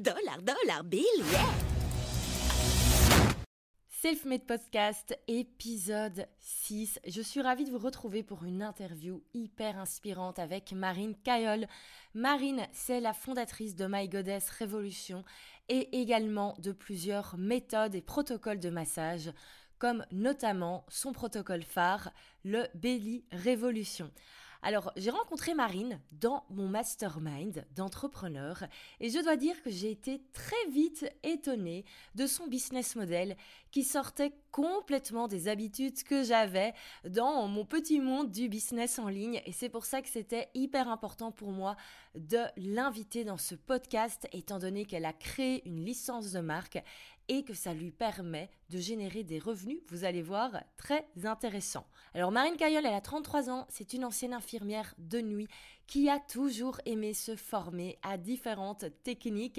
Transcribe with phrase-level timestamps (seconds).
[0.00, 1.02] Dollar, dollar, bill,
[1.32, 1.48] yeah
[3.88, 7.00] Self-Made Podcast, épisode 6.
[7.04, 11.66] Je suis ravie de vous retrouver pour une interview hyper inspirante avec Marine Cayol.
[12.14, 15.24] Marine, c'est la fondatrice de My Goddess Révolution
[15.68, 19.32] et également de plusieurs méthodes et protocoles de massage,
[19.80, 22.12] comme notamment son protocole phare,
[22.44, 24.12] le Belly Révolution.
[24.62, 28.64] Alors, j'ai rencontré Marine dans mon mastermind d'entrepreneurs
[28.98, 31.84] et je dois dire que j'ai été très vite étonnée
[32.16, 33.36] de son business model
[33.70, 36.72] qui sortait complètement des habitudes que j'avais
[37.08, 39.40] dans mon petit monde du business en ligne.
[39.46, 41.76] Et c'est pour ça que c'était hyper important pour moi
[42.16, 46.82] de l'inviter dans ce podcast étant donné qu'elle a créé une licence de marque
[47.28, 51.86] et que ça lui permet de générer des revenus, vous allez voir, très intéressants.
[52.14, 55.48] Alors Marine Cayol, elle a 33 ans, c'est une ancienne infirmière de nuit
[55.88, 59.58] qui a toujours aimé se former à différentes techniques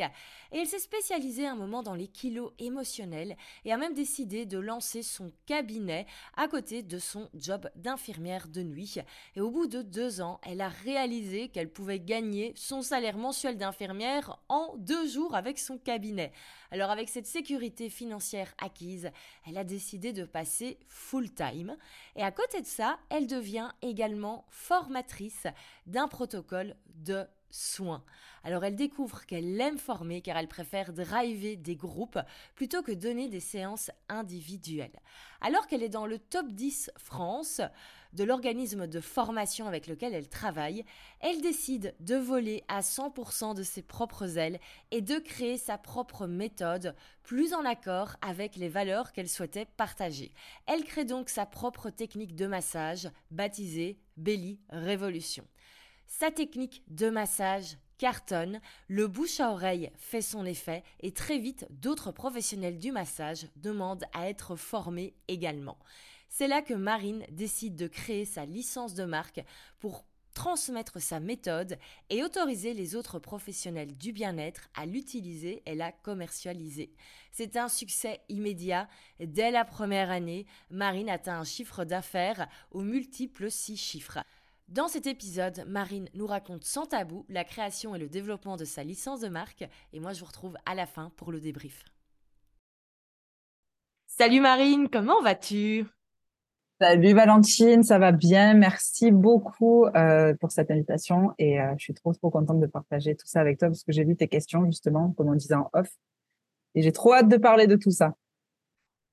[0.51, 4.59] et elle s'est spécialisée un moment dans les kilos émotionnels et a même décidé de
[4.59, 6.05] lancer son cabinet
[6.37, 8.97] à côté de son job d'infirmière de nuit.
[9.35, 13.57] Et au bout de deux ans, elle a réalisé qu'elle pouvait gagner son salaire mensuel
[13.57, 16.31] d'infirmière en deux jours avec son cabinet.
[16.71, 19.09] Alors avec cette sécurité financière acquise,
[19.47, 21.75] elle a décidé de passer full-time
[22.15, 25.47] et à côté de ça, elle devient également formatrice
[25.87, 28.03] d'un protocole de soins.
[28.43, 32.19] Alors elle découvre qu'elle aime former car elle préfère driver des groupes
[32.55, 34.99] plutôt que donner des séances individuelles.
[35.39, 37.61] Alors qu'elle est dans le top 10 France
[38.11, 40.83] de l'organisme de formation avec lequel elle travaille,
[41.21, 44.59] elle décide de voler à 100% de ses propres ailes
[44.91, 50.33] et de créer sa propre méthode plus en accord avec les valeurs qu'elle souhaitait partager.
[50.65, 55.45] Elle crée donc sa propre technique de massage baptisée Belly Révolution.
[56.11, 61.67] Sa technique de massage cartonne, le bouche à oreille fait son effet et très vite
[61.69, 65.77] d'autres professionnels du massage demandent à être formés également.
[66.27, 69.41] C'est là que Marine décide de créer sa licence de marque
[69.77, 70.03] pour
[70.33, 71.77] transmettre sa méthode
[72.09, 76.91] et autoriser les autres professionnels du bien-être à l'utiliser et la commercialiser.
[77.31, 78.89] C'est un succès immédiat.
[79.19, 84.19] Dès la première année, Marine atteint un chiffre d'affaires aux multiples six chiffres.
[84.69, 88.83] Dans cet épisode, Marine nous raconte sans tabou la création et le développement de sa
[88.83, 91.85] licence de marque et moi je vous retrouve à la fin pour le débrief.
[94.05, 95.87] Salut Marine, comment vas-tu?
[96.79, 98.53] Salut Valentine, ça va bien.
[98.53, 103.15] Merci beaucoup euh, pour cette invitation et euh, je suis trop trop contente de partager
[103.15, 105.71] tout ça avec toi parce que j'ai vu tes questions justement, comme on disait en
[105.73, 105.89] off,
[106.75, 108.13] et j'ai trop hâte de parler de tout ça.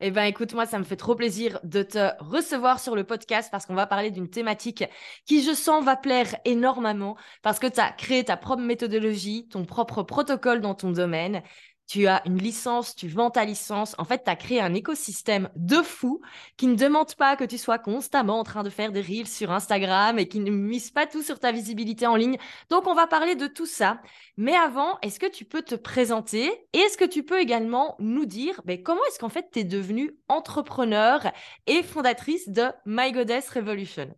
[0.00, 3.48] Eh bien, écoute, moi, ça me fait trop plaisir de te recevoir sur le podcast
[3.50, 4.84] parce qu'on va parler d'une thématique
[5.24, 9.64] qui, je sens, va plaire énormément parce que tu as créé ta propre méthodologie, ton
[9.64, 11.42] propre protocole dans ton domaine
[11.86, 13.94] tu as une licence, tu vends ta licence.
[13.98, 16.20] En fait, tu as créé un écosystème de fou
[16.56, 19.52] qui ne demande pas que tu sois constamment en train de faire des reels sur
[19.52, 22.38] Instagram et qui ne mise pas tout sur ta visibilité en ligne.
[22.70, 24.00] Donc, on va parler de tout ça.
[24.36, 28.26] Mais avant, est-ce que tu peux te présenter et est-ce que tu peux également nous
[28.26, 31.32] dire ben, comment est-ce qu'en fait tu es devenue entrepreneur
[31.66, 34.14] et fondatrice de My Goddess Revolution?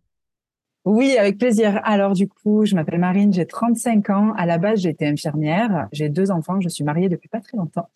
[0.85, 1.81] Oui, avec plaisir.
[1.83, 4.33] Alors du coup, je m'appelle Marine, j'ai 35 ans.
[4.37, 5.87] À la base, j'étais infirmière.
[5.91, 6.61] J'ai deux enfants.
[6.61, 7.89] Je suis mariée depuis pas très longtemps.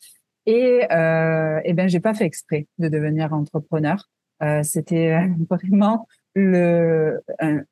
[0.45, 4.09] Et euh, eh ben, j'ai pas fait exprès de devenir entrepreneur.
[4.41, 7.21] Euh, C'était vraiment le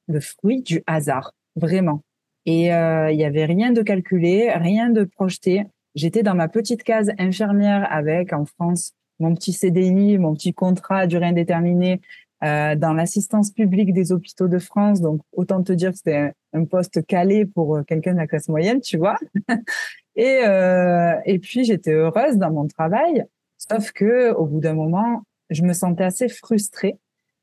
[0.08, 2.04] le fruit du hasard, vraiment.
[2.46, 5.66] Et euh, il y avait rien de calculé, rien de projeté.
[5.94, 11.00] J'étais dans ma petite case infirmière avec en France mon petit CDI, mon petit contrat
[11.00, 12.02] à durée indéterminée
[12.44, 15.00] euh, dans l'assistance publique des hôpitaux de France.
[15.00, 18.50] Donc, autant te dire que c'était un, poste calé pour euh, quelqu'un de la classe
[18.50, 19.16] moyenne, tu vois.
[20.16, 23.26] et, euh, et puis, j'étais heureuse dans mon travail,
[23.60, 25.22] sauf que au bout d'un moment,
[25.52, 26.98] je me sentais assez frustrée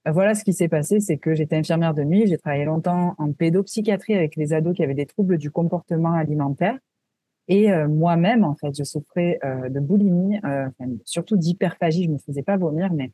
[0.06, 3.32] voilà ce qui s'est passé, c'est que j'étais infirmière de nuit, j'ai travaillé longtemps en
[3.32, 6.78] pédopsychiatrie avec les ados qui avaient des troubles du comportement alimentaire.
[7.46, 10.40] Et moi-même, en fait, je souffrais de boulimie,
[11.04, 12.04] surtout d'hyperphagie.
[12.04, 13.10] Je me faisais pas vomir, mais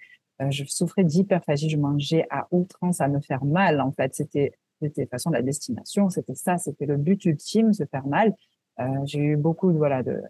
[0.51, 1.71] je souffrais d'hyperphagie.
[1.71, 3.81] Je mangeais à outrance, à me faire mal.
[3.81, 4.53] En fait, c'était
[4.83, 8.35] de toute façon la destination, c'était ça, c'était le but ultime, se faire mal.
[9.05, 10.21] j'ai eu beaucoup de voilà de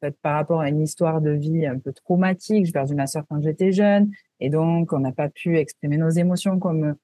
[0.00, 2.66] fait, par rapport à une histoire de vie un peu traumatique.
[2.66, 4.10] J'ai perdu ma sœur quand j'étais jeune,
[4.40, 6.96] et donc on n'a pas pu exprimer nos émotions comme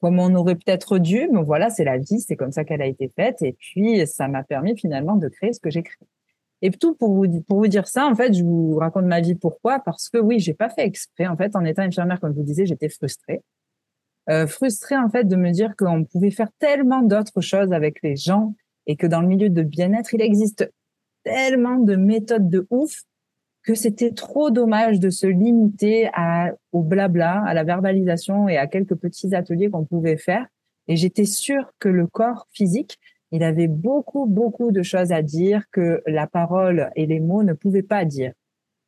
[0.00, 2.86] comme on aurait peut-être dû, mais voilà, c'est la vie, c'est comme ça qu'elle a
[2.86, 3.40] été faite.
[3.40, 6.06] Et puis, ça m'a permis finalement de créer ce que j'ai créé.
[6.64, 9.34] Et tout pour vous, pour vous dire ça, en fait, je vous raconte ma vie.
[9.34, 9.80] Pourquoi?
[9.80, 11.26] Parce que oui, j'ai pas fait exprès.
[11.26, 13.42] En fait, en étant infirmière, comme je vous disais, j'étais frustrée.
[14.30, 18.16] Euh, frustrée, en fait, de me dire qu'on pouvait faire tellement d'autres choses avec les
[18.16, 18.54] gens
[18.86, 20.72] et que dans le milieu de bien-être, il existe
[21.22, 23.02] tellement de méthodes de ouf
[23.62, 28.66] que c'était trop dommage de se limiter à, au blabla, à la verbalisation et à
[28.66, 30.46] quelques petits ateliers qu'on pouvait faire.
[30.88, 32.98] Et j'étais sûre que le corps physique,
[33.34, 37.52] il avait beaucoup, beaucoup de choses à dire que la parole et les mots ne
[37.52, 38.32] pouvaient pas dire.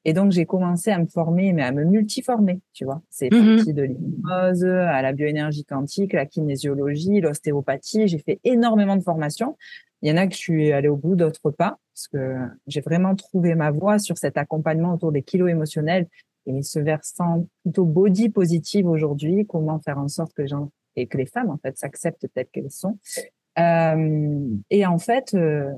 [0.04, 3.02] Et donc, j'ai commencé à me former, mais à me multiformer, tu vois.
[3.10, 8.06] C'est mmh parti de l'hypnose à la bioénergie quantique, la kinésiologie, l'ostéopathie.
[8.06, 9.56] J'ai fait énormément de formations.
[10.00, 12.36] Il y en a que je suis allée au bout, d'autres pas, parce que
[12.68, 16.06] j'ai vraiment trouvé ma voie sur cet accompagnement autour des kilos émotionnels
[16.46, 21.08] et ce versant plutôt body positive aujourd'hui, comment faire en sorte que les gens et
[21.08, 22.96] que les femmes en fait s'acceptent telles qu'elles sont.
[23.58, 25.72] Euh, et en fait, euh,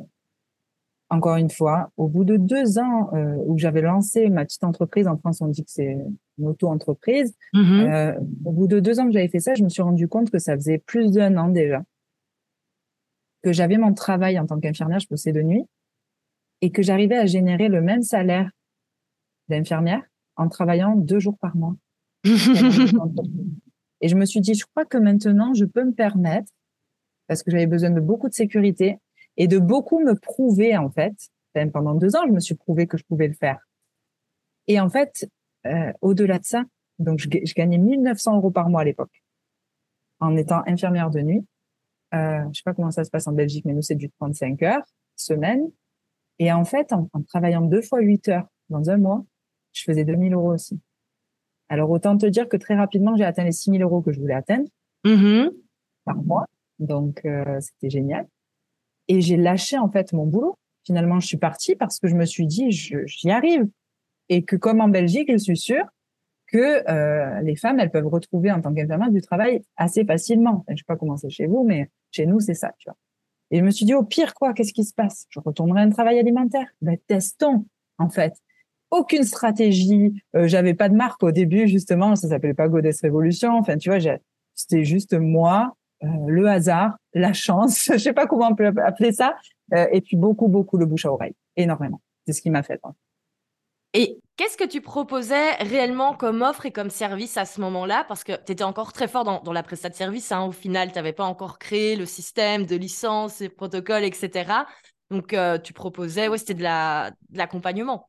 [1.11, 5.07] encore une fois, au bout de deux ans euh, où j'avais lancé ma petite entreprise,
[5.07, 5.97] en France on dit que c'est
[6.39, 7.93] une auto-entreprise, mm-hmm.
[7.93, 10.31] euh, au bout de deux ans que j'avais fait ça, je me suis rendu compte
[10.31, 11.83] que ça faisait plus d'un an déjà
[13.43, 15.65] que j'avais mon travail en tant qu'infirmière, je bossais de nuit,
[16.61, 18.51] et que j'arrivais à générer le même salaire
[19.49, 20.03] d'infirmière
[20.37, 21.77] en travaillant deux jours par mois.
[22.25, 26.53] et je me suis dit, je crois que maintenant, je peux me permettre,
[27.29, 28.99] parce que j'avais besoin de beaucoup de sécurité
[29.37, 31.15] et de beaucoup me prouver, en fait.
[31.73, 33.59] pendant deux ans, je me suis prouvé que je pouvais le faire.
[34.67, 35.29] Et en fait,
[35.67, 36.65] euh, au-delà de ça,
[36.99, 39.23] donc je, je gagnais 1900 euros par mois à l'époque
[40.21, 41.47] en étant infirmière de nuit.
[42.15, 44.63] Euh, je sais pas comment ça se passe en Belgique, mais nous, c'est du 35
[44.63, 44.83] heures
[45.17, 45.71] semaine.
[46.39, 49.25] Et en fait, en, travaillant deux fois 8 heures dans un mois,
[49.73, 50.81] je faisais 2000 euros aussi.
[51.69, 54.35] Alors, autant te dire que très rapidement, j'ai atteint les 6000 euros que je voulais
[54.35, 54.69] atteindre
[55.05, 55.51] mm-hmm.
[56.05, 56.47] par mois.
[56.79, 58.27] Donc, euh, c'était génial.
[59.09, 60.59] Et j'ai lâché, en fait, mon boulot.
[60.85, 63.67] Finalement, je suis partie parce que je me suis dit, j'y arrive.
[64.29, 65.85] Et que comme en Belgique, je suis sûre,
[66.47, 70.65] que euh, les femmes, elles peuvent retrouver en tant qu'infirmière du travail assez facilement.
[70.69, 72.97] Je sais pas comment c'est chez vous, mais chez nous, c'est ça, tu vois.
[73.51, 75.27] Et je me suis dit, au pire, quoi, qu'est-ce qui se passe?
[75.31, 76.67] Je retournerai un travail alimentaire?
[76.83, 77.67] Ben, testons,
[77.99, 78.35] en fait.
[78.91, 80.23] Aucune stratégie.
[80.35, 82.17] Euh, J'avais pas de marque au début, justement.
[82.17, 83.53] Ça s'appelait pas Goddess Révolution.
[83.53, 83.99] Enfin, tu vois,
[84.55, 87.85] c'était juste moi, le hasard, la chance.
[87.93, 89.37] je sais pas comment on peut appeler ça.
[89.75, 91.35] Euh, et puis beaucoup, beaucoup le bouche à oreille.
[91.57, 92.01] Énormément.
[92.27, 92.81] C'est ce qui m'a fait.
[93.95, 98.05] Et qu'est-ce que tu proposais réellement comme offre et comme service à ce moment-là?
[98.07, 100.33] Parce que tu étais encore très fort dans, la prestation de service.
[100.33, 100.45] Hein.
[100.45, 104.53] Au final, tu n'avais pas encore créé le système de licence, et protocoles, etc.
[105.11, 108.09] Donc, euh, tu proposais, ouais, c'était de l'accompagnement.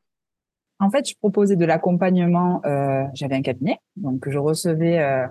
[0.80, 2.62] en fait, je proposais de l'accompagnement.
[2.65, 5.27] Euh, j'avais un cabinet, donc je recevais euh,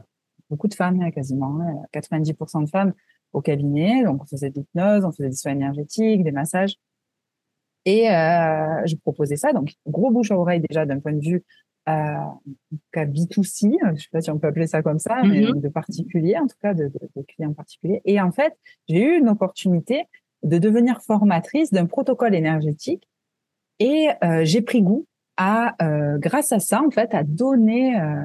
[0.51, 2.93] beaucoup de femmes, hein, quasiment 90% de femmes
[3.33, 4.05] au cabinet.
[4.05, 6.77] Donc, on faisait de l'hypnose, on faisait des soins énergétiques, des massages.
[7.85, 11.45] Et euh, je proposais ça, donc gros bouche à oreille déjà d'un point de vue
[11.89, 12.17] euh,
[12.95, 15.61] B2C, je sais pas si on peut appeler ça comme ça, mais mm-hmm.
[15.61, 18.03] de particulier, en tout cas de, de, de clients particuliers.
[18.05, 18.53] Et en fait,
[18.89, 20.05] j'ai eu une opportunité
[20.43, 23.09] de devenir formatrice d'un protocole énergétique
[23.79, 25.07] et euh, j'ai pris goût
[25.37, 28.23] à, euh, grâce à ça, en fait, à donner, euh,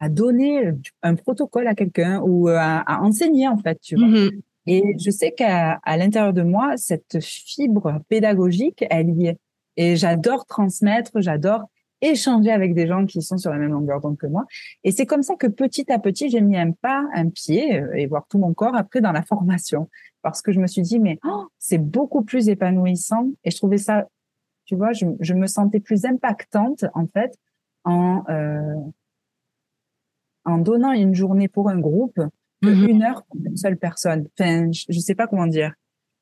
[0.00, 4.08] à donner un protocole à quelqu'un ou à, à, enseigner, en fait, tu vois.
[4.08, 4.40] Mm-hmm.
[4.66, 9.38] Et je sais qu'à l'intérieur de moi, cette fibre pédagogique, elle y est.
[9.76, 11.64] Et j'adore transmettre, j'adore
[12.02, 14.46] échanger avec des gens qui sont sur la même longueur d'onde que moi.
[14.84, 17.92] Et c'est comme ça que petit à petit, j'ai mis un pas, un pied euh,
[17.94, 19.88] et voir tout mon corps après dans la formation.
[20.22, 23.28] Parce que je me suis dit, mais oh, c'est beaucoup plus épanouissant.
[23.44, 24.06] Et je trouvais ça,
[24.64, 27.36] tu vois, je, je me sentais plus impactante, en fait,
[27.84, 28.74] en, euh,
[30.44, 32.20] en donnant une journée pour un groupe
[32.62, 32.88] Mhm.
[32.88, 34.28] une heure pour une seule personne.
[34.38, 35.72] Enfin, je, ne sais pas comment dire.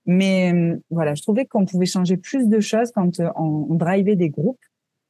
[0.07, 3.75] Mais euh, voilà, je trouvais qu'on pouvait changer plus de choses quand euh, on, on
[3.75, 4.61] drivait des groupes,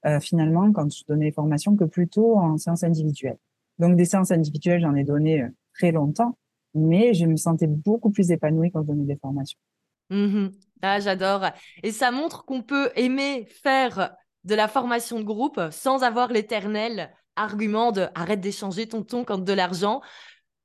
[0.07, 3.37] euh, finalement, quand je donnais des formations, que plutôt en séance individuelle.
[3.79, 6.37] Donc, des séances individuelles, j'en ai donné très longtemps,
[6.75, 9.59] mais je me sentais beaucoup plus épanouie quand je donnais des formations.
[10.11, 10.53] Mhm.
[10.83, 11.45] Ah, j'adore.
[11.83, 17.11] Et ça montre qu'on peut aimer faire de la formation de groupe sans avoir l'éternel
[17.39, 20.01] argument de arrête d'échanger ton ton contre de l'argent.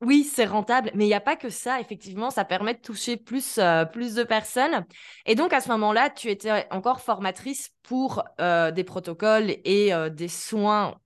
[0.03, 1.79] Oui, c'est rentable, mais il n'y a pas que ça.
[1.79, 4.85] Effectivement, ça permet de toucher plus, euh, plus de personnes.
[5.25, 10.09] Et donc, à ce moment-là, tu étais encore formatrice pour euh, des protocoles et euh,
[10.09, 10.99] des soins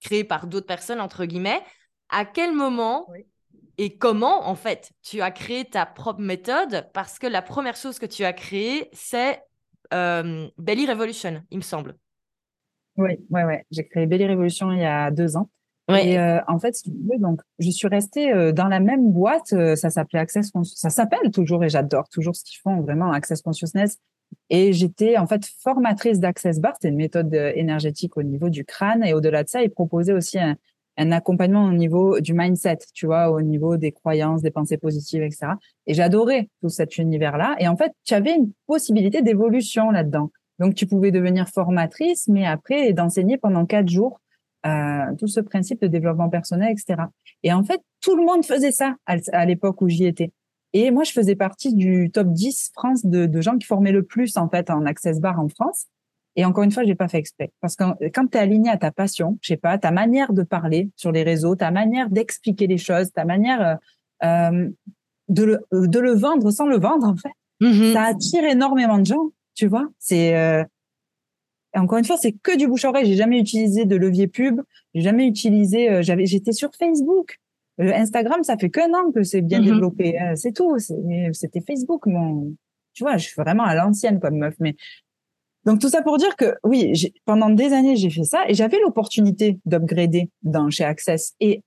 [0.00, 1.62] créés par d'autres personnes, entre guillemets.
[2.10, 3.08] À quel moment
[3.76, 6.88] et comment, en fait, tu as créé ta propre méthode?
[6.94, 9.42] Parce que la première chose que tu as créée, c'est
[9.90, 11.96] Belly Revolution, il me semble.
[12.96, 13.64] Oui, ouais, ouais.
[13.70, 15.48] J'ai créé Belly Revolution il y a deux ans.
[15.88, 19.52] Et euh, en fait, donc je suis restée euh, dans la même boîte.
[19.52, 23.42] Euh, ça s'appelait Access, ça s'appelle toujours et j'adore toujours ce qu'ils font vraiment Access
[23.42, 23.98] Consciousness.
[24.48, 26.72] Et j'étais en fait formatrice d'Access Bar.
[26.74, 30.38] C'était une méthode énergétique au niveau du crâne et au-delà de ça, ils proposaient aussi
[30.38, 30.56] un,
[30.96, 35.22] un, accompagnement au niveau du mindset, tu vois, au niveau des croyances, des pensées positives,
[35.22, 35.48] etc.
[35.86, 37.56] Et j'adorais tout cet univers-là.
[37.60, 40.30] Et en fait, tu avais une possibilité d'évolution là-dedans.
[40.58, 44.20] Donc, tu pouvais devenir formatrice, mais après d'enseigner pendant quatre jours
[44.66, 47.02] euh, tout ce principe de développement personnel, etc.
[47.42, 50.32] Et en fait, tout le monde faisait ça à, l'époque où j'y étais.
[50.72, 54.04] Et moi, je faisais partie du top 10 France de, de, gens qui formaient le
[54.04, 55.86] plus en fait en access bar en France.
[56.36, 58.78] Et encore une fois, j'ai pas fait exprès parce que quand tu es aligné à
[58.78, 62.66] ta passion, je sais pas, ta manière de parler sur les réseaux, ta manière d'expliquer
[62.66, 63.78] les choses, ta manière
[64.22, 64.70] euh, euh
[65.28, 67.32] de, le, de le vendre sans le vendre en fait,
[67.62, 67.92] mm-hmm.
[67.94, 69.30] ça attire énormément de gens.
[69.54, 70.64] Tu vois, c'est euh,
[71.74, 73.06] encore une fois, c'est que du bouche à oreille.
[73.06, 74.60] J'ai jamais utilisé de levier pub.
[74.94, 75.90] J'ai jamais utilisé.
[75.90, 77.38] Euh, j'avais, j'étais sur Facebook.
[77.80, 79.66] Euh, Instagram, ça fait qu'un an que c'est bien mhm.
[79.66, 80.20] développé.
[80.20, 80.76] Euh, c'est tout.
[80.78, 82.54] C'était Facebook, mon.
[82.92, 84.54] Tu vois, je suis vraiment à l'ancienne comme meuf.
[84.60, 84.76] Mais
[85.64, 86.92] donc tout ça pour dire que oui,
[87.24, 91.34] pendant des années j'ai fait ça et j'avais l'opportunité d'upgrader dans chez Access.
[91.40, 91.62] Et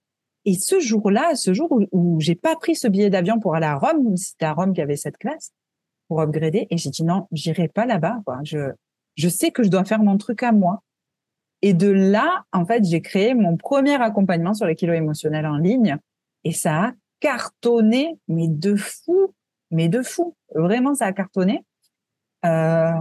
[0.45, 3.65] et ce jour-là, ce jour où, où j'ai pas pris ce billet d'avion pour aller
[3.65, 5.51] à Rome, c'était à Rome qu'il y avait cette classe
[6.07, 8.21] pour upgrader, et j'ai dit non, j'irai pas là-bas.
[8.25, 8.39] Quoi.
[8.43, 8.71] Je
[9.17, 10.83] je sais que je dois faire mon truc à moi.
[11.63, 15.57] Et de là, en fait, j'ai créé mon premier accompagnement sur les kilos émotionnels en
[15.57, 15.97] ligne.
[16.43, 19.33] Et ça a cartonné, mais de fou,
[19.71, 20.35] mais de fou.
[20.53, 21.63] Vraiment, ça a cartonné.
[22.45, 22.91] Euh,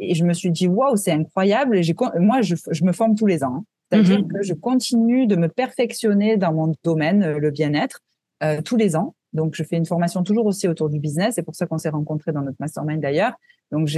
[0.00, 1.76] et je me suis dit, waouh, c'est incroyable.
[1.76, 3.58] Et j'ai, moi, je, je, me forme tous les ans.
[3.58, 3.64] Hein.
[3.90, 4.32] C'est-à-dire mm-hmm.
[4.32, 8.00] que je continue de me perfectionner dans mon domaine, le bien-être,
[8.42, 9.14] euh, tous les ans.
[9.32, 11.34] Donc, je fais une formation toujours aussi autour du business.
[11.34, 13.32] C'est pour ça qu'on s'est rencontrés dans notre mastermind d'ailleurs.
[13.70, 13.88] Donc,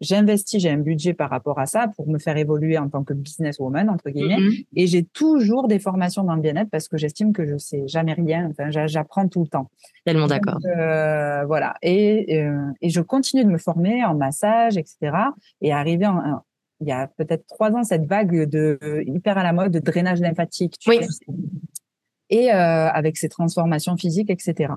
[0.00, 3.12] j'investis, j'ai un budget par rapport à ça pour me faire évoluer en tant que
[3.12, 4.38] businesswoman, entre guillemets.
[4.38, 4.66] Mm-hmm.
[4.76, 8.12] Et j'ai toujours des formations dans le bien-être parce que j'estime que je sais jamais
[8.12, 8.48] rien.
[8.50, 9.70] Enfin, j'apprends tout le temps.
[10.04, 10.58] Tellement d'accord.
[10.64, 11.74] Euh, voilà.
[11.82, 15.16] Et, euh, et je continue de me former en massage, etc.
[15.60, 16.42] Et arriver en,
[16.80, 20.20] il y a peut-être trois ans, cette vague de hyper à la mode de drainage
[20.20, 20.76] lymphatique.
[20.86, 21.00] oui
[22.30, 24.74] et euh, avec ses transformations physiques, etc.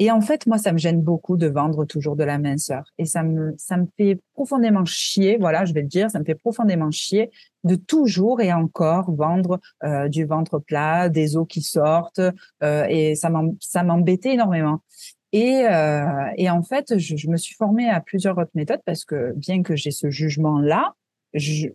[0.00, 2.84] Et en fait, moi, ça me gêne beaucoup de vendre toujours de la minceur.
[2.98, 6.24] Et ça me, ça me fait profondément chier, voilà, je vais le dire, ça me
[6.24, 7.30] fait profondément chier
[7.64, 12.20] de toujours et encore vendre euh, du ventre plat, des os qui sortent,
[12.62, 13.30] euh, et ça
[13.82, 14.82] m'embêtait énormément.
[15.32, 19.32] Et, euh, et en fait, je, me suis formée à plusieurs autres méthodes parce que
[19.34, 20.94] bien que j'ai ce jugement-là,
[21.34, 21.68] je,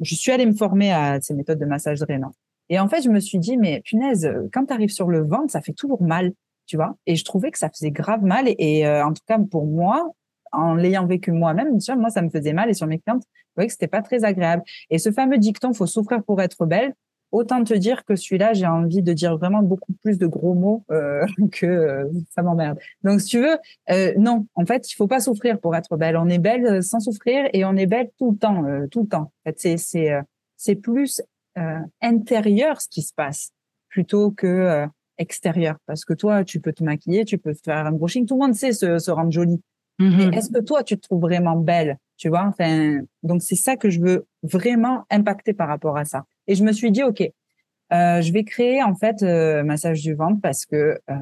[0.00, 2.32] je suis allée me former à ces méthodes de massage drainant.
[2.70, 5.50] Et en fait, je me suis dit, mais punaise, quand tu arrives sur le ventre,
[5.50, 6.32] ça fait toujours mal,
[6.66, 6.96] tu vois.
[7.06, 8.44] Et je trouvais que ça faisait grave mal.
[8.46, 10.12] Et, euh, en tout cas, pour moi,
[10.52, 12.70] en l'ayant vécu moi-même, moi, ça me faisait mal.
[12.70, 14.62] Et sur mes clientes, je voyais que c'était pas très agréable.
[14.88, 16.94] Et ce fameux dicton, faut souffrir pour être belle.
[17.32, 20.84] Autant te dire que celui-là, j'ai envie de dire vraiment beaucoup plus de gros mots
[20.92, 22.78] euh, que euh, ça m'emmerde.
[23.02, 23.58] Donc, si tu veux,
[23.90, 26.16] euh, non, en fait, il faut pas souffrir pour être belle.
[26.16, 29.22] On est belle sans souffrir et on est belle tout le temps, tout le temps.
[29.22, 30.12] En fait, c'est c'est
[30.56, 31.24] c'est plus euh,
[32.00, 33.52] intérieur ce qui se passe
[33.88, 34.86] plutôt que euh,
[35.18, 35.76] extérieur.
[35.86, 38.54] Parce que toi, tu peux te maquiller, tu peux faire un brushing, tout le monde
[38.54, 39.60] sait se, se rendre jolie.
[40.00, 40.30] Mm-hmm.
[40.30, 42.46] Mais est-ce que toi, tu te trouves vraiment belle Tu vois?
[42.46, 46.24] Enfin, donc c'est ça que je veux vraiment impacter par rapport à ça.
[46.46, 50.14] Et je me suis dit, ok, euh, je vais créer en fait euh, massage du
[50.14, 51.14] ventre parce que euh,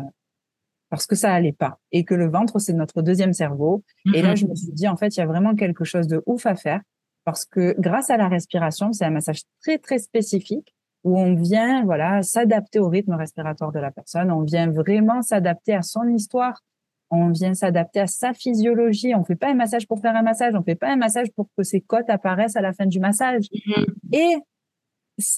[0.91, 3.83] parce que ça allait pas et que le ventre c'est notre deuxième cerveau.
[4.15, 4.37] Et là, mm-hmm.
[4.37, 6.55] je me suis dit en fait, il y a vraiment quelque chose de ouf à
[6.55, 6.81] faire
[7.29, 11.85] parce que grâce à la respiration, c'est un massage très très spécifique où on vient
[11.85, 16.63] voilà s'adapter au rythme respiratoire de la personne, on vient vraiment s'adapter à son histoire,
[17.11, 19.15] on vient s'adapter à sa physiologie.
[19.15, 21.51] On fait pas un massage pour faire un massage, on fait pas un massage pour
[21.55, 23.45] que ses côtes apparaissent à la fin du massage.
[23.53, 23.87] Mm-hmm.
[24.15, 24.37] Et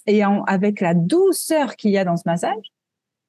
[0.07, 2.73] et avec la douceur qu'il y a dans ce massage,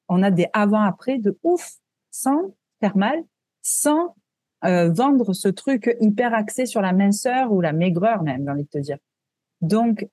[0.08, 1.68] on a des avant-après de ouf,
[2.12, 3.24] sans faire mal,
[3.60, 4.14] sans
[4.64, 8.64] euh, vendre ce truc hyper axé sur la minceur ou la maigreur même, j'ai envie
[8.64, 8.98] de te dire.
[9.60, 10.06] Donc,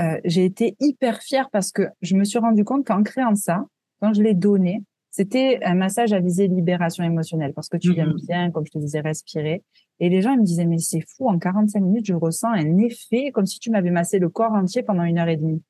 [0.00, 3.64] euh, j'ai été hyper fière parce que je me suis rendu compte qu'en créant ça,
[4.00, 8.06] quand je l'ai donné, c'était un massage à viser libération émotionnelle parce que tu viens
[8.06, 8.26] mm-hmm.
[8.26, 9.62] bien, comme je te disais, respirer.
[10.00, 12.78] Et les gens ils me disaient, mais c'est fou, en 45 minutes, je ressens un
[12.78, 15.62] effet comme si tu m'avais massé le corps entier pendant une heure et demie.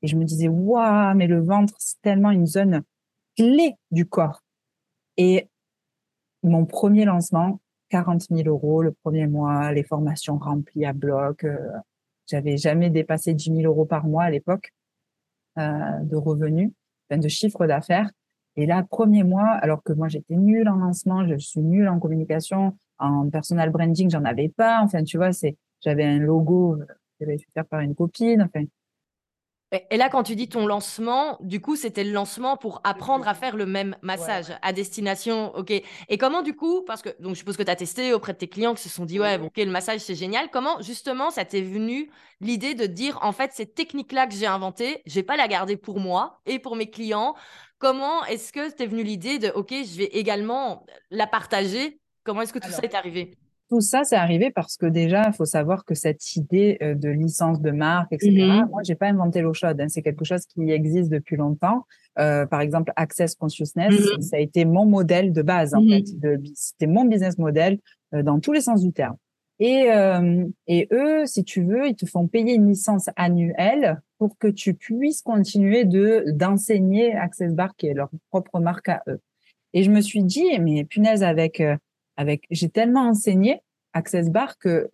[0.00, 2.82] Et je me disais, waouh, mais le ventre, c'est tellement une zone
[3.36, 4.42] clé du corps.
[5.16, 5.48] Et
[6.42, 11.44] mon premier lancement, 40 000 euros le premier mois, les formations remplies à bloc.
[11.44, 11.58] Euh,
[12.26, 14.72] j'avais jamais dépassé 10 000 euros par mois à l'époque
[15.58, 16.70] euh, de revenus,
[17.10, 18.10] enfin de chiffre d'affaires.
[18.56, 21.98] Et là, premier mois, alors que moi j'étais nulle en lancement, je suis nulle en
[21.98, 24.80] communication, en personal branding, j'en avais pas.
[24.82, 28.42] Enfin, tu vois, c'est j'avais un logo euh, que j'avais fait faire par une copine.
[28.42, 28.64] Enfin,
[29.90, 33.32] et là, quand tu dis ton lancement, du coup, c'était le lancement pour apprendre à
[33.32, 35.54] faire le même massage à destination.
[35.56, 35.70] OK.
[35.70, 38.38] Et comment, du coup, parce que donc, je suppose que tu as testé auprès de
[38.38, 40.50] tes clients qui se sont dit, ouais, OK, le massage, c'est génial.
[40.50, 42.10] Comment, justement, ça t'est venu
[42.40, 45.76] l'idée de dire, en fait, cette technique-là que j'ai inventée, je vais pas la garder
[45.78, 47.34] pour moi et pour mes clients.
[47.78, 51.98] Comment est-ce que t'es venu l'idée de, OK, je vais également la partager?
[52.24, 53.38] Comment est-ce que tout ça est arrivé?
[53.72, 57.08] Tout ça, c'est arrivé parce que déjà, il faut savoir que cette idée euh, de
[57.08, 58.68] licence de marque, etc., mm-hmm.
[58.68, 59.80] moi, j'ai pas inventé l'eau chaude.
[59.80, 59.88] Hein.
[59.88, 61.86] c'est quelque chose qui existe depuis longtemps.
[62.18, 64.20] Euh, par exemple, Access Consciousness, mm-hmm.
[64.20, 66.28] ça a été mon modèle de base, en mm-hmm.
[66.28, 66.52] fait.
[66.54, 67.78] C'était mon business model
[68.12, 69.16] euh, dans tous les sens du terme.
[69.58, 69.86] Et,
[70.66, 74.74] et eux, si tu veux, ils te font payer une licence annuelle pour que tu
[74.74, 79.20] puisses continuer de d'enseigner Access Bar, qui est leur propre marque à eux.
[79.72, 81.62] Et je me suis dit, mais punaise, avec
[82.16, 83.60] avec, j'ai tellement enseigné
[83.94, 84.90] Access Bar que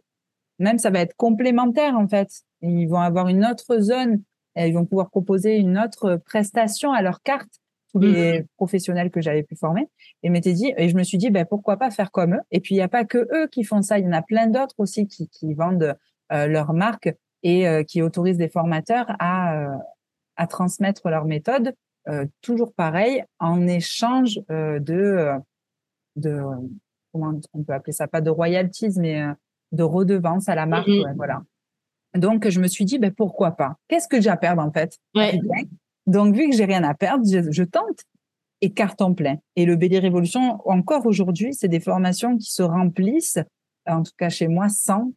[0.58, 2.28] même ça va être complémentaire en fait.
[2.62, 4.22] Ils vont avoir une autre zone,
[4.58, 7.60] et ils vont pouvoir proposer une autre prestation à leur carte
[7.92, 8.46] tous les mmh.
[8.56, 9.88] professionnels que j'avais pu former
[10.22, 12.40] et m'étais dit et je me suis dit ben pourquoi pas faire comme eux?
[12.50, 14.20] Et puis il n'y a pas que eux qui font ça il y en a
[14.20, 15.96] plein d'autres aussi qui, qui vendent
[16.32, 19.76] euh, leur marque et euh, qui autorisent des formateurs à euh,
[20.36, 21.74] à transmettre leur méthode
[22.40, 25.32] toujours pareil en échange de
[26.16, 26.42] de
[27.18, 29.32] comment on peut appeler ça, pas de royalties, mais euh,
[29.72, 30.88] de redevance à la marque.
[30.88, 31.14] Mhm.
[31.16, 31.42] voilà.
[32.14, 33.76] Donc, je me suis dit, ben, pourquoi pas?
[33.88, 34.98] Qu'est-ce que j'ai à perdre en fait?
[36.06, 38.00] Donc, vu que j'ai rien à perdre, je, tente
[38.62, 39.36] et carton plein.
[39.56, 43.38] Et le Belly Révolution, encore aujourd'hui, c'est des formations qui se remplissent,
[43.86, 45.12] en tout cas chez moi, sans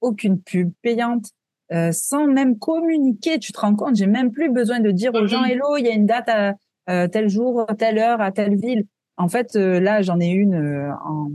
[0.00, 1.30] aucune pub payante,
[1.72, 3.38] euh, sans même communiquer.
[3.38, 5.50] Tu te rends compte, j'ai même plus besoin de dire aux gens, mhm.
[5.50, 6.54] hello, il y a une date à
[6.88, 8.84] euh, tel jour, telle heure, à telle ville.
[9.16, 11.30] En fait, euh, là, j'en ai une euh, en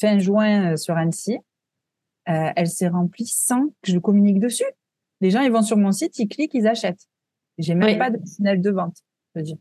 [0.00, 1.38] fin juin euh, sur Annecy.
[2.26, 4.70] elle s'est remplie sans que je communique dessus.
[5.20, 7.06] Les gens, ils vont sur mon site, ils cliquent, ils achètent.
[7.58, 8.96] J'ai même pas de tunnel de vente,
[9.34, 9.56] je dire.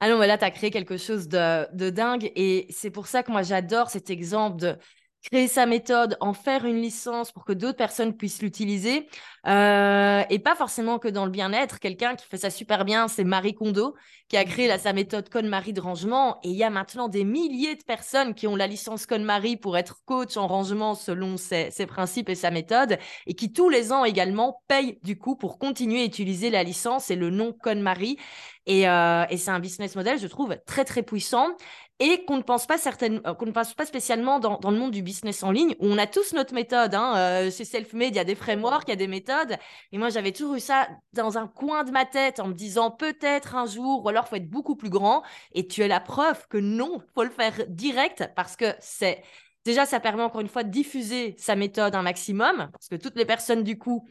[0.00, 2.30] Ah non, mais là, tu as créé quelque chose de, de dingue.
[2.34, 4.76] Et c'est pour ça que moi, j'adore cet exemple de
[5.24, 9.08] créer sa méthode, en faire une licence pour que d'autres personnes puissent l'utiliser.
[9.46, 11.80] Euh, et pas forcément que dans le bien-être.
[11.80, 13.94] Quelqu'un qui fait ça super bien, c'est Marie Kondo,
[14.28, 16.38] qui a créé sa méthode Marie de rangement.
[16.42, 19.76] Et il y a maintenant des milliers de personnes qui ont la licence Marie pour
[19.76, 23.92] être coach en rangement selon ses, ses, principes et sa méthode, et qui tous les
[23.92, 28.18] ans également payent du coup pour continuer à utiliser la licence et le nom Marie.
[28.66, 31.48] Et, euh, et c'est un business model, je trouve, très très puissant
[32.00, 34.90] et qu'on ne pense pas euh, qu'on ne pense pas spécialement dans, dans, le monde
[34.90, 36.94] du business en ligne où on a tous notre méthode.
[36.94, 37.14] Hein.
[37.16, 39.56] Euh, chez Selfmade, il y a des frameworks, il y a des méthodes.
[39.92, 42.90] Et moi, j'avais toujours eu ça dans un coin de ma tête en me disant
[42.90, 45.22] peut-être un jour, ou alors faut être beaucoup plus grand.
[45.52, 49.22] Et tu es la preuve que non, faut le faire direct parce que c'est
[49.64, 53.16] déjà ça permet encore une fois de diffuser sa méthode un maximum parce que toutes
[53.16, 54.06] les personnes du coup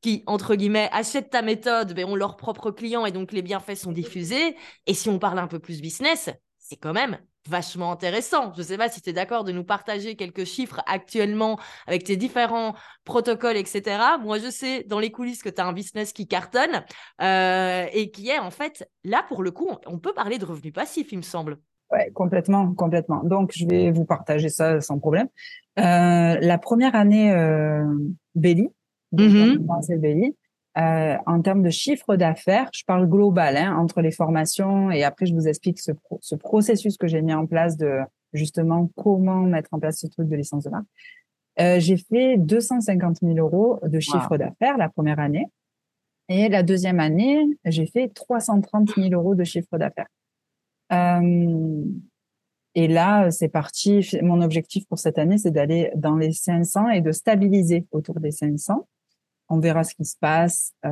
[0.00, 3.76] qui, entre guillemets, achètent ta méthode, ben, ont leurs propres clients et donc les bienfaits
[3.76, 4.56] sont diffusés.
[4.86, 6.30] Et si on parle un peu plus business,
[6.68, 8.52] c'est quand même vachement intéressant.
[8.54, 12.02] Je ne sais pas si tu es d'accord de nous partager quelques chiffres actuellement avec
[12.02, 12.74] tes différents
[13.04, 13.98] protocoles, etc.
[14.20, 16.84] Moi, je sais dans les coulisses que tu as un business qui cartonne
[17.22, 20.72] euh, et qui est en fait, là, pour le coup, on peut parler de revenus
[20.72, 21.58] passifs, il me semble.
[21.92, 23.22] Oui, complètement, complètement.
[23.22, 25.28] Donc, je vais vous partager ça sans problème.
[25.78, 27.84] Euh, la première année euh,
[28.34, 28.70] Belly,
[29.14, 29.98] mm-hmm.
[30.00, 30.34] Belly,
[30.76, 35.26] euh, en termes de chiffre d'affaires, je parle global, hein, entre les formations et après
[35.26, 38.00] je vous explique ce, ce processus que j'ai mis en place de
[38.32, 40.86] justement comment mettre en place ce truc de licence de marque.
[41.58, 45.46] Euh, j'ai fait 250 000 euros de chiffre d'affaires la première année
[46.28, 50.08] et la deuxième année, j'ai fait 330 000 euros de chiffre d'affaires.
[50.92, 51.84] Euh,
[52.74, 54.06] et là, c'est parti.
[54.22, 58.32] Mon objectif pour cette année, c'est d'aller dans les 500 et de stabiliser autour des
[58.32, 58.86] 500
[59.48, 60.72] on verra ce qui se passe.
[60.84, 60.90] Euh,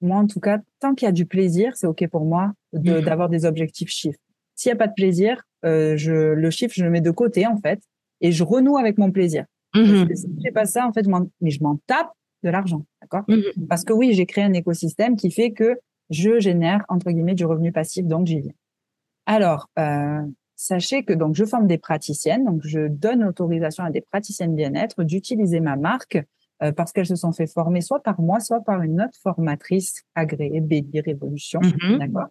[0.00, 3.02] moi, en tout cas, tant qu'il y a du plaisir, c'est OK pour moi mhm.
[3.02, 4.18] d'avoir des objectifs chiffres.
[4.54, 7.46] S'il n'y a pas de plaisir, euh, je, le chiffre, je le mets de côté,
[7.46, 7.80] en fait,
[8.20, 9.44] et je renoue avec mon plaisir.
[9.74, 10.14] Mhm.
[10.14, 12.10] Si j'ai pas ça, en fait, je mais je m'en tape
[12.42, 13.24] de l'argent, d'accord?
[13.28, 13.66] Mhm.
[13.68, 15.78] Parce que oui, j'ai créé un écosystème qui fait que
[16.10, 18.54] je génère, entre guillemets, du revenu passif, donc j'y viens.
[19.26, 20.22] Alors, euh,
[20.56, 25.04] sachez que donc je forme des praticiennes, donc je donne l'autorisation à des praticiennes bien-être
[25.04, 26.18] d'utiliser ma marque
[26.76, 30.60] parce qu'elles se sont fait former soit par moi, soit par une autre formatrice agréée,
[30.60, 31.98] Béli Révolution, Mhm.
[31.98, 32.26] d'accord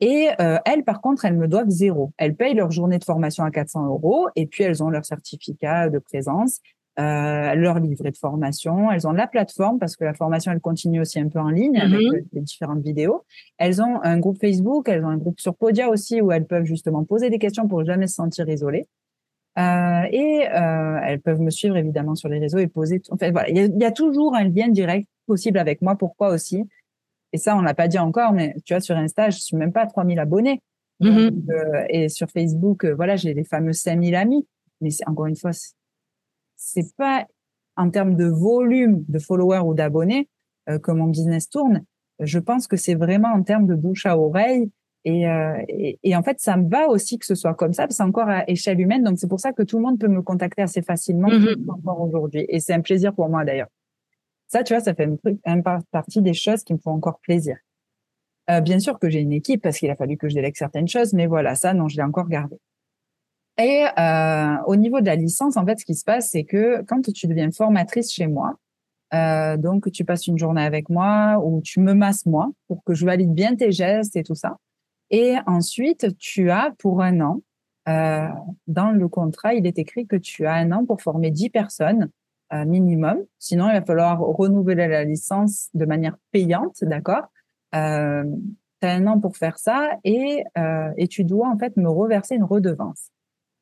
[0.00, 2.12] et euh, elles, par contre, elles me doivent zéro.
[2.18, 5.88] Elles payent leur journée de formation à 400 euros et puis elles ont leur certificat
[5.88, 6.60] de présence,
[6.98, 8.90] euh, leur livret de formation.
[8.90, 11.78] Elles ont la plateforme parce que la formation, elle continue aussi un peu en ligne
[11.78, 12.14] avec Mhm.
[12.16, 13.24] euh, les différentes vidéos.
[13.56, 16.64] Elles ont un groupe Facebook, elles ont un groupe sur Podia aussi où elles peuvent
[16.64, 18.86] justement poser des questions pour jamais se sentir isolées.
[19.58, 23.00] Euh, et euh, elles peuvent me suivre évidemment sur les réseaux et poser.
[23.00, 25.58] tout- En fait, voilà, il y, a, il y a toujours un lien direct possible
[25.58, 25.96] avec moi.
[25.96, 26.64] Pourquoi aussi?
[27.32, 29.72] Et ça, on l'a pas dit encore, mais tu vois, sur Insta, je suis même
[29.72, 30.60] pas à 3000 abonnés.
[31.00, 31.30] Mhm.
[31.30, 34.46] Donc, euh, et sur Facebook, euh, voilà, j'ai les fameux 5000 amis.
[34.80, 35.74] Mais encore une fois, c'est-
[36.56, 37.26] c'est pas
[37.76, 40.28] en termes de volume de followers ou d'abonnés
[40.68, 41.84] euh, que mon business tourne.
[42.20, 44.70] Je pense que c'est vraiment en termes de bouche à oreille.
[45.06, 47.82] Et, euh, et, et en fait, ça me va aussi que ce soit comme ça,
[47.82, 49.02] parce que c'est encore à échelle humaine.
[49.02, 51.66] Donc, c'est pour ça que tout le monde peut me contacter assez facilement Mhm.
[51.68, 52.46] encore aujourd'hui.
[52.48, 53.68] Et c'est un plaisir pour moi d'ailleurs.
[54.46, 57.18] Ça, tu vois, ça fait une, une par- partie des choses qui me font encore
[57.20, 57.56] plaisir.
[58.50, 60.88] Euh, bien sûr que j'ai une équipe parce qu'il a fallu que je délègue certaines
[60.88, 62.56] choses, mais voilà, ça, non, je l'ai encore gardé.
[63.58, 66.82] Et euh, au niveau de la licence, en fait, ce qui se passe, c'est que
[66.82, 68.54] quand tu deviens formatrice chez moi,
[69.12, 72.94] euh, donc tu passes une journée avec moi ou tu me masses moi pour que
[72.94, 74.56] je valide bien tes gestes et tout ça.
[75.16, 77.40] Et ensuite, tu as pour un an,
[77.88, 78.26] euh,
[78.66, 82.10] dans le contrat, il est écrit que tu as un an pour former 10 personnes
[82.52, 83.18] euh, minimum.
[83.38, 87.28] Sinon, il va falloir renouveler la licence de manière payante, d'accord?
[87.76, 88.24] Euh,
[88.80, 91.88] Tu as un an pour faire ça et, euh, et tu dois en fait me
[91.88, 93.12] reverser une redevance.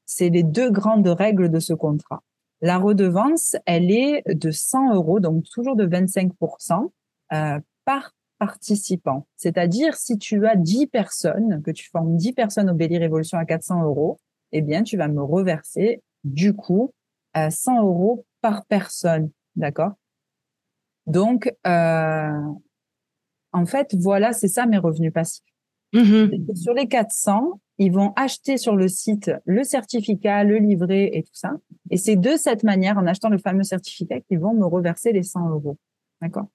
[0.07, 2.23] C'est les deux grandes règles de ce contrat.
[2.63, 6.93] La redevance, elle est de 100 euros, donc toujours de 25%
[7.35, 9.29] euh, par participant.
[9.37, 13.45] C'est-à-dire, si tu as 10 personnes, que tu formes 10 personnes au Belly Révolution à
[13.45, 14.19] 400 euros,
[14.51, 16.93] eh bien, tu vas me reverser, du coup,
[17.37, 19.31] euh, 100 euros par personne.
[19.55, 19.93] D'accord?
[21.07, 22.41] Donc, euh,
[23.53, 25.45] en fait, voilà, c'est ça mes revenus passifs.
[25.93, 26.57] Mhm.
[26.57, 31.35] Sur les 400, ils vont acheter sur le site le certificat, le livret et tout
[31.35, 31.53] ça.
[31.91, 35.23] Et c'est de cette manière, en achetant le fameux certificat, qu'ils vont me reverser les
[35.23, 35.79] 100 euros.
[36.21, 36.49] D'accord?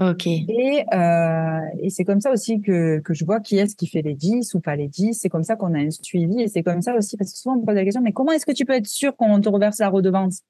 [0.00, 0.28] Ok.
[0.28, 4.02] Et, euh, et c'est comme ça aussi que, que je vois qui est-ce qui fait
[4.02, 5.14] les 10 ou pas les 10.
[5.14, 6.40] C'est comme ça qu'on a un suivi.
[6.40, 8.30] Et c'est comme ça aussi, parce que souvent on me pose la question, mais comment
[8.30, 10.42] est-ce que tu peux être sûr qu'on te reverse la redevance?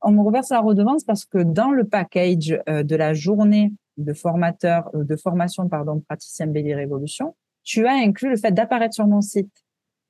[0.00, 4.12] On me reverse la redevance parce que dans le package euh, de la journée de
[4.12, 9.08] formateur, euh, de formation, pardon, praticien Belly Révolution, tu as inclus le fait d'apparaître sur
[9.08, 9.52] mon site.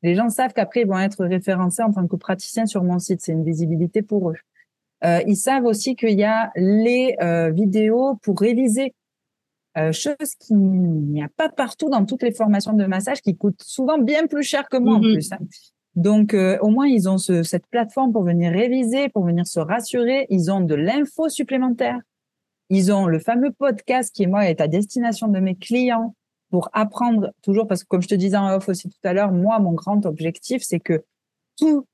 [0.03, 3.21] Les gens savent qu'après, ils vont être référencés en tant que praticiens sur mon site.
[3.23, 4.37] C'est une visibilité pour eux.
[5.05, 8.95] Euh, ils savent aussi qu'il y a les euh, vidéos pour réviser,
[9.77, 13.63] euh, chose qu'il n'y a pas partout dans toutes les formations de massage, qui coûtent
[13.63, 15.13] souvent bien plus cher que moi en Mhm.
[15.13, 15.33] plus.
[15.33, 15.39] hein.
[15.95, 19.61] Donc, euh, au moins, ils ont ce- cette plateforme pour venir réviser, pour venir se
[19.61, 20.27] rassurer.
[20.31, 21.99] Ils ont de l'info supplémentaire.
[22.71, 26.15] Ils ont le fameux podcast qui, moi, est à destination de mes clients
[26.51, 29.33] pour apprendre toujours, parce que comme je te disais en off aussi tout à l'heure,
[29.33, 31.03] moi, mon grand objectif, c'est que
[31.59, 31.87] tout,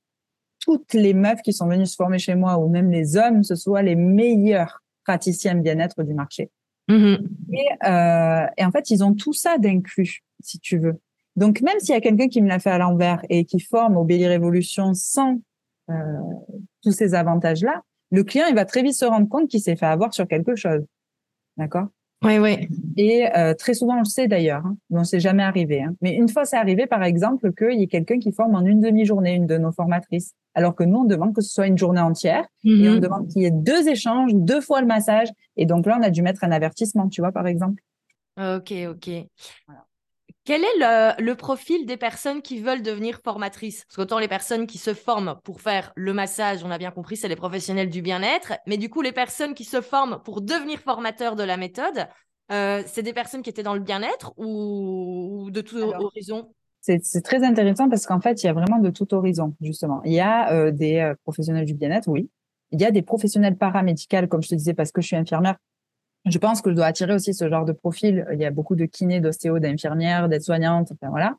[0.59, 3.55] toutes les meufs qui sont venues se former chez moi, ou même les hommes, ce
[3.55, 6.51] soient les meilleurs praticiens bien-être du marché.
[6.87, 7.29] Mhm.
[7.53, 10.99] Et, euh, et en fait, ils ont tout ça d'inclus, si tu veux.
[11.35, 13.95] Donc, même s'il y a quelqu'un qui me l'a fait à l'envers et qui forme
[13.95, 15.39] au Belly Révolution sans
[15.89, 15.93] euh,
[16.83, 19.85] tous ces avantages-là, le client, il va très vite se rendre compte qu'il s'est fait
[19.85, 20.83] avoir sur quelque chose.
[21.57, 21.87] D'accord?
[22.23, 22.67] Ouais, ouais.
[22.97, 25.81] Et euh, très souvent, on le sait d'ailleurs, hein, mais on s'est jamais arrivé.
[25.81, 25.95] Hein.
[26.01, 28.81] Mais une fois, c'est arrivé, par exemple, qu'il y ait quelqu'un qui forme en une
[28.81, 32.01] demi-journée, une de nos formatrices, alors que nous, on demande que ce soit une journée
[32.01, 32.45] entière,
[32.79, 32.99] et on Mhm.
[32.99, 36.09] demande qu'il y ait deux échanges, deux fois le massage, et donc là, on a
[36.09, 37.81] dû mettre un avertissement, tu vois, par exemple.
[38.37, 39.29] Ok, ok.
[39.67, 39.87] Voilà.
[40.45, 43.85] Quel est le, le profil des personnes qui veulent devenir formatrices?
[43.85, 47.17] Parce qu'autant les personnes qui se forment pour faire le massage, on a bien compris,
[47.17, 48.53] c'est les professionnels du bien-être.
[48.65, 52.07] Mais du coup, les personnes qui se forment pour devenir formateurs de la méthode,
[52.51, 56.51] euh, c'est des personnes qui étaient dans le bien-être ou, ou de tout Alors, horizon?
[57.03, 60.01] C'est très intéressant parce qu'en fait, il y a vraiment de tout horizon, justement.
[60.03, 62.29] Il y a euh, des euh, professionnels du bien-être, oui.
[62.71, 65.57] Il y a des professionnels paramédicaux, comme je te disais, parce que je suis infirmière.
[66.25, 68.25] Je pense que je dois attirer aussi ce genre de profil.
[68.33, 71.35] Il y a beaucoup de kinés, d'ostéos, d'infirmières, d'aides-soignantes, voilà.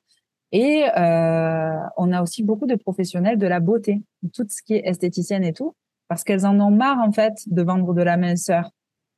[0.53, 4.83] Et euh, on a aussi beaucoup de professionnels de la beauté, tout ce qui est
[4.85, 5.75] esthéticienne et tout,
[6.09, 8.71] parce qu'elles en ont marre en fait de vendre de la minceur.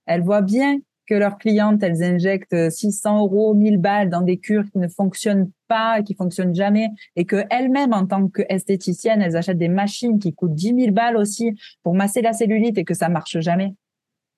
[0.05, 0.79] Elles voient bien
[1.13, 5.51] que leurs clientes, elles injectent 600 euros, 1000 balles dans des cures qui ne fonctionnent
[5.69, 10.33] pas, qui fonctionnent jamais, et que elles-mêmes, en tant qu'esthéticiennes, elles achètent des machines qui
[10.33, 13.75] coûtent 10 000 balles aussi pour masser la cellulite et que ça marche jamais.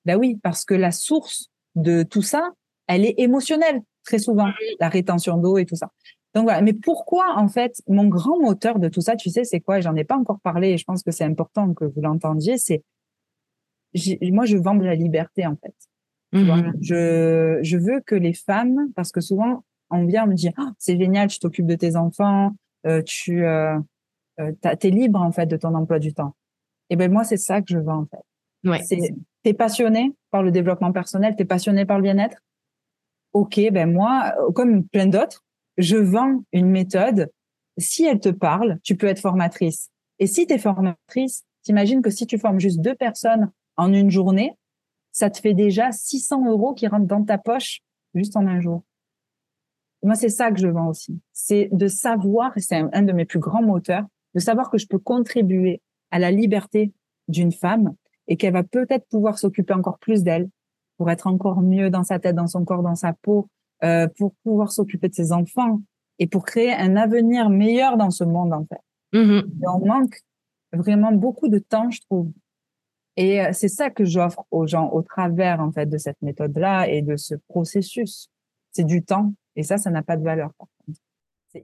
[0.05, 2.51] Ben oui, parce que la source de tout ça,
[2.89, 4.49] elle est émotionnelle très souvent,
[4.81, 5.93] la rétention d'eau et tout ça.
[6.35, 6.61] Donc voilà.
[6.61, 9.79] Mais pourquoi en fait mon grand moteur de tout ça, tu sais, c'est quoi?
[9.79, 12.59] J'en ai pas encore parlé et je pense que c'est important que vous l'entendiez.
[12.59, 12.83] C'est
[14.23, 15.75] moi, je vends de la liberté, en fait.
[16.35, 16.75] Mhm.
[16.81, 20.99] je, je veux que les femmes, parce que souvent, on vient, me dit, oh, c'est
[20.99, 22.53] génial, tu t'occupes de tes enfants,
[22.87, 23.79] euh, tu euh,
[24.41, 26.35] euh es libre, en fait, de ton emploi du temps.
[26.91, 28.69] Et ben moi, c'est ça que je veux, en fait.
[28.69, 28.81] Ouais.
[29.43, 32.39] T'es passionné par le développement personnel, t'es passionné par le bien-être?
[33.33, 35.45] Ok, ben moi, comme plein d'autres,
[35.77, 37.31] je vends une méthode.
[37.79, 39.91] Si elle te parle, tu peux être formatrice.
[40.19, 44.11] Et si tu es formatrice, t'imagines que si tu formes juste deux personnes en une
[44.11, 44.57] journée,
[45.15, 47.81] ça te fait déjà 600 euros qui rentrent dans ta poche
[48.15, 48.83] juste en un jour.
[50.03, 51.19] Moi, c'est ça que je vends aussi.
[51.33, 54.87] C'est de savoir, et c'est un, de mes plus grands moteurs, de savoir que je
[54.87, 56.93] peux contribuer à la liberté
[57.29, 57.95] d'une femme
[58.27, 60.51] et qu'elle va peut-être pouvoir s'occuper encore plus d'elle
[60.99, 63.49] pour être encore mieux dans sa tête, dans son corps, dans sa peau,
[63.85, 65.81] euh, pour pouvoir s'occuper de ses enfants
[66.19, 68.81] et pour créer un avenir meilleur dans ce monde, en fait.
[69.13, 70.21] Mmh on manque
[70.73, 72.33] vraiment beaucoup de temps, je trouve,
[73.17, 76.89] et euh, c'est ça que j'offre aux gens au travers en fait de cette méthode-là
[76.89, 78.29] et de ce processus.
[78.73, 80.51] C'est du temps et ça, ça n'a pas de valeur.
[81.53, 81.63] C'est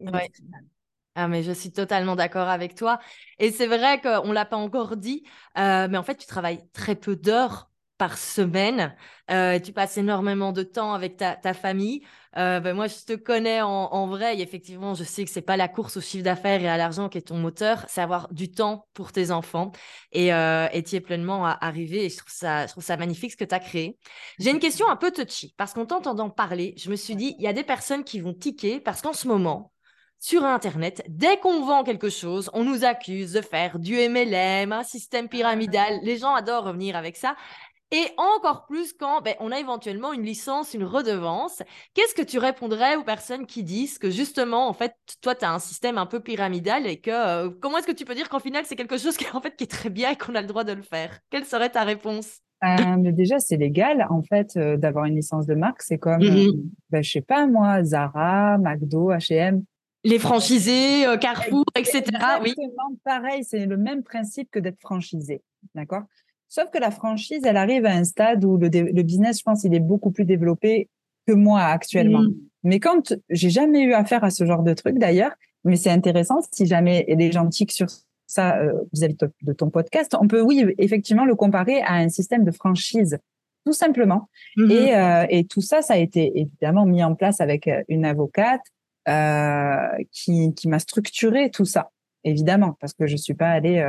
[1.16, 3.00] Ah, mais je suis totalement d'accord avec toi.
[3.38, 5.24] Et c'est vrai qu'on l'a pas encore dit,
[5.58, 7.69] euh, mais en fait, tu travailles très peu d'heures
[8.00, 8.96] par semaine.
[9.30, 12.00] Euh, tu passes énormément de temps avec ta, famille.
[12.38, 15.58] Euh, ben moi, je te connais en, vrai et effectivement, je sais que c'est pas
[15.58, 18.50] la course au chiffre d'affaires et à l'argent qui est ton moteur, c'est avoir du
[18.50, 19.72] temps pour tes enfants
[20.12, 23.36] et euh, tu es pleinement arrivé et je trouve ça, je trouve ça magnifique ce
[23.36, 23.98] que tu as créé.
[24.38, 27.44] J'ai une question un peu touchy parce qu'en t'entendant parler, je me suis dit, il
[27.44, 29.72] y a des personnes qui vont tiquer parce qu'en ce moment,
[30.22, 34.82] sur Internet, dès qu'on vend quelque chose, on nous accuse de faire du MLM, un
[34.84, 35.98] système pyramidal.
[36.02, 37.36] Les gens adorent revenir avec ça.
[37.92, 41.60] Et encore plus quand ben, on a éventuellement une licence, une redevance.
[41.94, 45.52] Qu'est-ce que tu répondrais aux personnes qui disent que justement, en fait, toi, tu as
[45.52, 48.38] un système un peu pyramidal et que euh, comment est-ce que tu peux dire qu'en
[48.38, 50.46] final, c'est quelque chose qui, en fait, qui est très bien et qu'on a le
[50.46, 51.18] droit de le faire?
[51.30, 52.38] Quelle serait ta réponse?
[52.62, 55.82] Euh, mais déjà, c'est légal, en fait, euh, d'avoir une licence de marque.
[55.82, 56.52] C'est comme, mmh
[56.90, 59.64] ben, je sais pas, moi, Zara, McDo, H&M.
[60.04, 62.04] Les franchisés, Carrefour, etc.
[62.42, 62.54] Oui.
[63.04, 65.42] pareil, c'est le même principe que d'être franchisé.
[65.74, 66.04] D'accord?
[66.50, 69.64] Sauf que la franchise, elle arrive à un stade où le, le business, je pense,
[69.64, 70.90] il est beaucoup plus développé
[71.26, 72.22] que moi actuellement.
[72.22, 72.34] Mm.
[72.64, 75.32] Mais quand j'ai jamais eu affaire à ce genre de truc d'ailleurs,
[75.64, 77.86] mais c'est intéressant si jamais les gens tiquent sur
[78.26, 82.44] ça euh, vis-à-vis de ton podcast, on peut oui effectivement le comparer à un système
[82.44, 83.18] de franchise
[83.66, 84.28] tout simplement.
[84.56, 84.72] Mm-hmm.
[84.72, 88.04] Et, euh, et tout ça, ça a été évidemment mis en place avec euh, une
[88.04, 88.62] avocate
[89.08, 91.90] euh, qui, qui m'a structuré tout ça,
[92.24, 93.80] évidemment, parce que je suis pas allée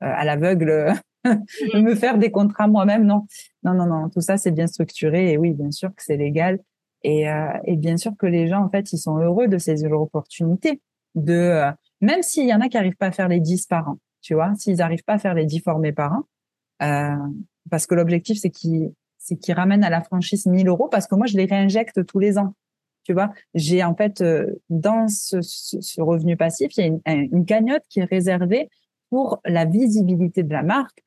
[0.00, 0.92] à l'aveugle
[1.74, 3.04] me faire des contrats moi-même.
[3.04, 3.26] Non,
[3.62, 4.08] non, non, non.
[4.10, 5.32] Tout ça, c'est bien structuré.
[5.32, 6.60] Et oui, bien sûr que c'est légal.
[7.02, 9.84] Et, euh, et bien sûr que les gens, en fait, ils sont heureux de ces
[9.84, 10.80] opportunités.
[11.14, 13.88] De, euh, même s'il y en a qui n'arrivent pas à faire les 10 par
[13.88, 16.22] an, tu vois, s'ils n'arrivent pas à faire les 10 formés par an,
[16.82, 17.16] euh,
[17.70, 21.26] parce que l'objectif, c'est qu'ils c'est ramènent à la franchise 1000 euros parce que moi,
[21.26, 22.54] je les réinjecte tous les ans.
[23.02, 25.36] Tu vois, j'ai en fait, euh, dans ce,
[26.00, 28.68] revenu passif, il y a une, cagnotte qui est réservée
[29.10, 31.04] pour la visibilité de la marque,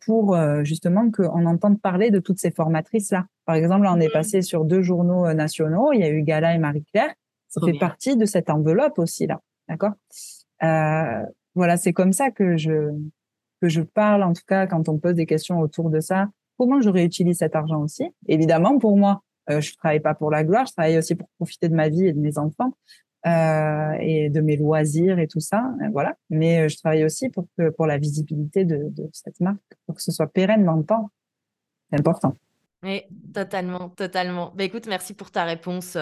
[0.00, 3.26] pour euh, justement qu'on entende parler de toutes ces formatrices-là.
[3.44, 4.12] Par exemple, là, on est mmh.
[4.12, 5.92] passé sur deux journaux euh, nationaux.
[5.92, 7.12] Il y a eu Gala et Marie-Claire.
[7.48, 9.92] Ça fait partie de cette enveloppe aussi là, d'accord?
[10.62, 11.22] Euh,
[11.54, 12.92] Voilà, c'est comme ça que je
[13.60, 16.28] que je parle en tout cas quand on pose des questions autour de ça.
[16.58, 18.04] Comment je réutilise cet argent aussi?
[18.26, 21.68] Évidemment, pour moi, euh, je travaille pas pour la gloire, je travaille aussi pour profiter
[21.68, 22.72] de ma vie et de mes enfants
[23.26, 26.14] euh, et de mes loisirs et tout ça, euh, voilà.
[26.30, 30.02] Mais euh, je travaille aussi pour que pour la visibilité de, cette marque, pour que
[30.02, 31.10] ce soit pérenne dans le temps.
[31.90, 32.36] C'est important.
[32.84, 33.02] Oui,
[33.34, 34.52] totalement, totalement.
[34.54, 35.98] Bah, écoute, merci pour ta réponse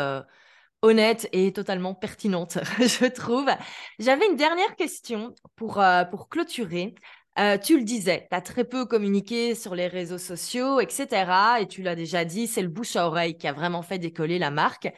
[0.83, 3.49] honnête et totalement pertinente, je trouve.
[3.99, 6.95] J'avais une dernière question pour, pour clôturer.
[7.65, 11.31] Tu le disais, tu as très peu communiqué sur les réseaux sociaux, etc.
[11.63, 14.39] Et tu l'as déjà dit, c'est le bouche à oreille qui a vraiment fait décoller
[14.39, 14.93] la marque.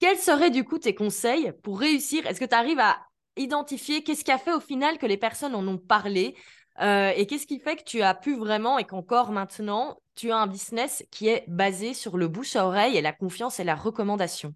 [0.00, 2.26] Quels seraient du coup tes conseils pour réussir?
[2.26, 2.96] Est-ce que tu arrives à
[3.36, 6.36] identifier qu'est-ce qui a fait au final que les personnes en ont parlé
[6.80, 10.36] euh, et qu'est-ce qui fait que tu as pu vraiment et qu'encore maintenant, tu as
[10.36, 13.74] un business qui est basé sur le bouche à oreille et la confiance et la
[13.74, 14.54] recommandation?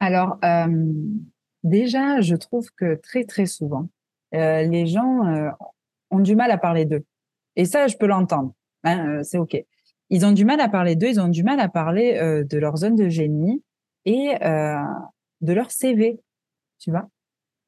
[0.00, 0.66] Alors, euh,
[1.62, 3.90] déjà, je trouve que très, très souvent,
[4.34, 5.52] euh, les gens
[6.10, 7.04] ont du mal à parler d'eux.
[7.56, 8.54] Et ça, je peux l'entendre.
[8.84, 9.62] Hein, c'est OK.
[10.08, 12.14] Ils ont du mal à parler d'eux, ils ont du mal à parler
[12.48, 13.62] de leur zone de génie
[14.04, 14.82] et euh,
[15.40, 16.20] de leur CV,
[16.78, 17.08] tu vois.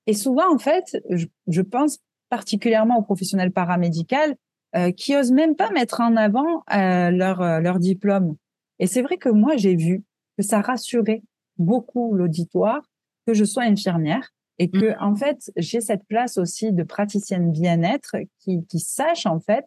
[0.06, 4.16] Et souvent, en fait, je, je pense particulièrement aux professionnels paramédicaux
[4.74, 8.36] euh, qui osent même pas mettre en avant euh, leur leur diplôme.
[8.78, 10.02] Et c'est vrai que moi, j'ai vu
[10.36, 11.22] que ça rassurait
[11.58, 12.82] beaucoup l'auditoire
[13.26, 14.96] que je sois infirmière et que mmh.
[15.00, 19.64] en fait j'ai cette place aussi de praticienne bien-être qui, qui sache en fait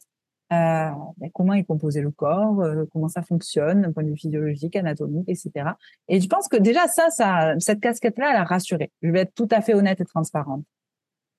[0.55, 4.17] euh, ben, comment est composé le corps, euh, comment ça fonctionne d'un point de vue
[4.17, 5.71] physiologique, anatomique, etc.
[6.07, 8.91] Et je pense que déjà ça, ça cette casquette-là, elle a rassuré.
[9.01, 10.63] Je vais être tout à fait honnête et transparente.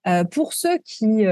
[0.06, 1.24] Euh, pour ceux qui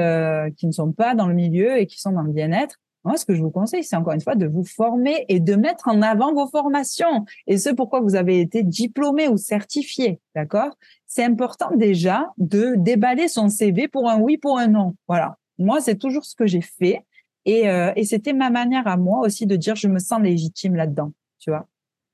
[0.57, 3.27] qui ne sont pas dans le milieu et qui sont dans le bien-être, moi, ce
[3.27, 6.01] que je vous conseille, c'est encore une fois de vous former et de mettre en
[6.01, 10.70] avant vos formations et ce pourquoi vous avez été diplômé ou certifié, d'accord?
[11.07, 14.94] C'est important déjà de déballer son CV pour un oui, pour un non.
[15.07, 15.37] Voilà.
[15.59, 17.05] Moi, c'est toujours ce que j'ai fait
[17.44, 20.74] et, euh, et c'était ma manière à moi aussi de dire je me sens légitime
[20.76, 21.66] là-dedans, tu vois.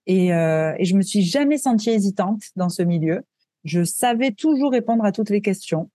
[0.07, 3.23] Et, euh, et je me suis jamais sentie hésitante dans ce milieu.
[3.65, 5.91] Je savais toujours répondre à toutes les questions.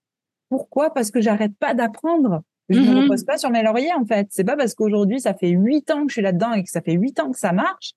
[0.48, 0.94] Pourquoi?
[0.94, 2.42] Parce que j'arrête pas d'apprendre.
[2.68, 3.02] Je ne me Mhm.
[3.04, 4.28] repose pas sur mes lauriers en fait.
[4.30, 6.80] C'est pas parce qu'aujourd'hui ça fait huit ans que je suis là-dedans et que ça
[6.80, 7.92] fait huit ans que ça marche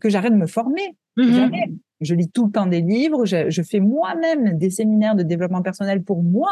[0.00, 0.96] que j'arrête de me former.
[1.16, 1.32] Mhm.
[1.34, 1.70] Jamais.
[2.00, 3.26] Je lis tout le temps des livres.
[3.26, 6.50] Je, je fais moi-même des séminaires de développement personnel pour moi.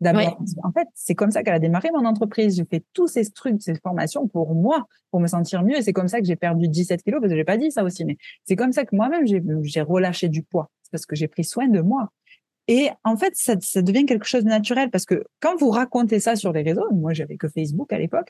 [0.00, 2.56] D'abord, en fait, c'est comme ça qu'elle a démarré mon entreprise.
[2.56, 5.76] J'ai fait tous ces trucs, ces formations pour moi, pour me sentir mieux.
[5.76, 7.84] Et c'est comme ça que j'ai perdu 17 kilos, parce que j'ai pas dit ça
[7.84, 10.70] aussi, mais c'est comme ça que moi-même, j'ai j'ai relâché du poids.
[10.82, 12.08] C'est parce que j'ai pris soin de moi.
[12.66, 16.20] Et en fait, ça, ça devient quelque chose de naturel parce que quand vous racontez
[16.20, 18.28] ça sur les réseaux, moi j'avais que Facebook à l'époque,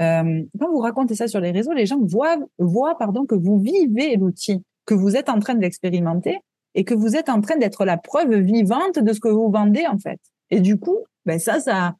[0.00, 3.58] euh, quand vous racontez ça sur les réseaux, les gens voient, voient pardon, que vous
[3.58, 6.38] vivez l'outil, que vous êtes en train de l'expérimenter
[6.74, 9.86] et que vous êtes en train d'être la preuve vivante de ce que vous vendez
[9.86, 10.20] en fait.
[10.52, 11.96] Et du coup, ben ça, ça,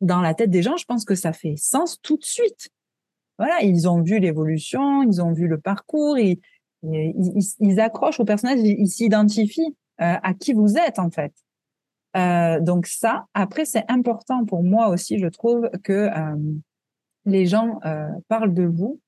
[0.00, 2.68] dans la tête des gens, je pense que ça fait sens tout de suite.
[3.38, 6.40] Voilà, ils ont vu l'évolution, ils ont vu le parcours, ils,
[6.82, 11.32] ils, accrochent au personnage, ils s'identifient euh, à qui vous êtes en fait.
[12.16, 16.36] Euh, donc ça, après, c'est important pour moi aussi, je trouve que euh,
[17.26, 17.78] les gens
[18.28, 19.00] parlent de vous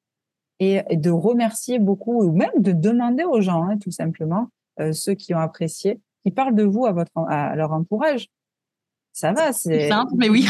[0.60, 4.48] et, de remercier beaucoup, ou même de demander aux gens, hein, tout simplement,
[4.92, 8.28] ceux qui ont apprécié, qui parlent de vous à votre à leur entourage.
[9.18, 10.46] Ça va, c'est simple, mais oui.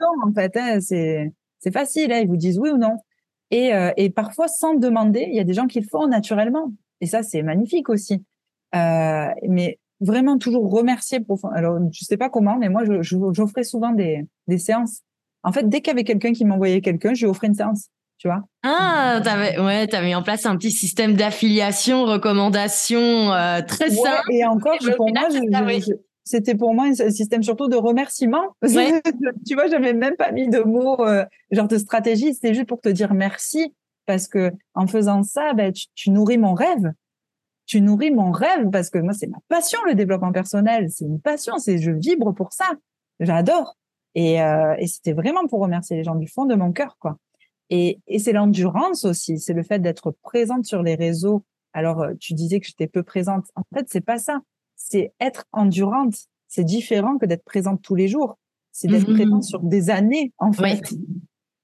[0.00, 2.96] non, en fait, hein, c'est c'est facile, hein, ils vous disent oui ou non.
[3.52, 6.72] Et, euh, et parfois, sans demander, il y a des gens qui le font naturellement.
[7.00, 8.24] Et ça, c'est magnifique aussi.
[8.74, 11.38] Euh, mais vraiment toujours remercier pour.
[11.54, 15.02] Alors, je sais pas comment, mais moi, je- je- j'offrais souvent des, des séances.
[15.44, 17.90] En fait, dès qu'il y avait quelqu'un qui m'envoyait quelqu'un, je lui offrais une séance.
[18.18, 23.60] Tu vois Ah, t'avais, ouais, t'as mis en place un petit système d'affiliation, recommandation euh,
[23.62, 24.32] très Ouais, simple.
[24.32, 25.92] et encore, au pour final, moi, je- ça, je- je-
[26.24, 28.56] c'était pour moi un système surtout de remerciement.
[28.62, 29.02] Ouais.
[29.46, 32.34] tu vois, j'avais même pas mis de mots euh, genre de stratégie.
[32.34, 33.74] C'était juste pour te dire merci
[34.06, 36.92] parce que en faisant ça, ben, tu, tu nourris mon rêve.
[37.66, 40.90] Tu nourris mon rêve parce que moi, c'est ma passion le développement personnel.
[40.90, 41.58] C'est une passion.
[41.58, 42.70] C'est je vibre pour ça.
[43.20, 43.76] J'adore.
[44.14, 47.16] Et, euh, et c'était vraiment pour remercier les gens du fond de mon cœur, quoi.
[47.70, 49.38] Et, et c'est l'endurance aussi.
[49.38, 51.44] C'est le fait d'être présente sur les réseaux.
[51.72, 53.46] Alors, euh, tu disais que j'étais peu présente.
[53.54, 54.40] En fait, c'est pas ça.
[54.82, 56.14] C'est être endurante.
[56.48, 58.38] C'est différent que d'être présente tous les jours.
[58.72, 59.14] C'est d'être Mhm.
[59.14, 60.80] présente sur des années, en fait.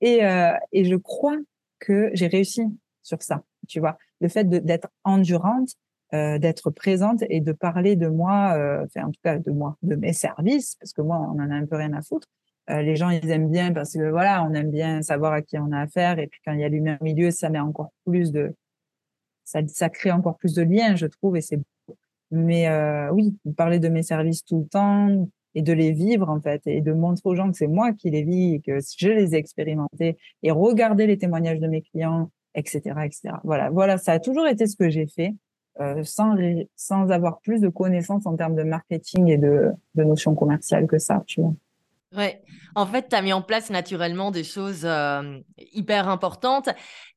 [0.02, 1.37] Et, euh, et je crois
[1.79, 2.62] que j'ai réussi
[3.02, 3.42] sur ça.
[3.68, 5.70] Tu vois, le fait d'être endurante,
[6.14, 9.76] euh, d'être présente et de parler de moi, euh, enfin en tout cas de moi,
[9.83, 12.29] de mes services, parce que moi on en a un peu rien à foutre.
[12.70, 15.59] Euh, les gens ils aiment bien parce que voilà, on aime bien savoir à qui
[15.59, 17.90] on a affaire et puis quand il y a l'humain au milieu, ça met encore
[18.05, 18.55] plus de,
[19.44, 21.59] ça, ça crée encore plus de liens, je trouve, et c'est.
[22.31, 26.41] Mais euh, oui, parler de mes services tout le temps et de les vivre en
[26.41, 29.09] fait et de montrer aux gens que c'est moi qui les vis et que je
[29.09, 33.35] les ai expérimentés et regarder les témoignages de mes clients, etc., etc.
[33.45, 35.35] Voilà, voilà, ça a toujours été ce que j'ai fait
[35.81, 36.35] euh, sans
[36.75, 40.99] sans avoir plus de connaissances en termes de marketing et de, de notions commerciales que
[40.99, 41.55] ça, tu vois.
[42.14, 42.40] Ouais,
[42.77, 44.88] en fait, tu as mis en place naturellement des choses
[45.59, 46.69] hyper importantes.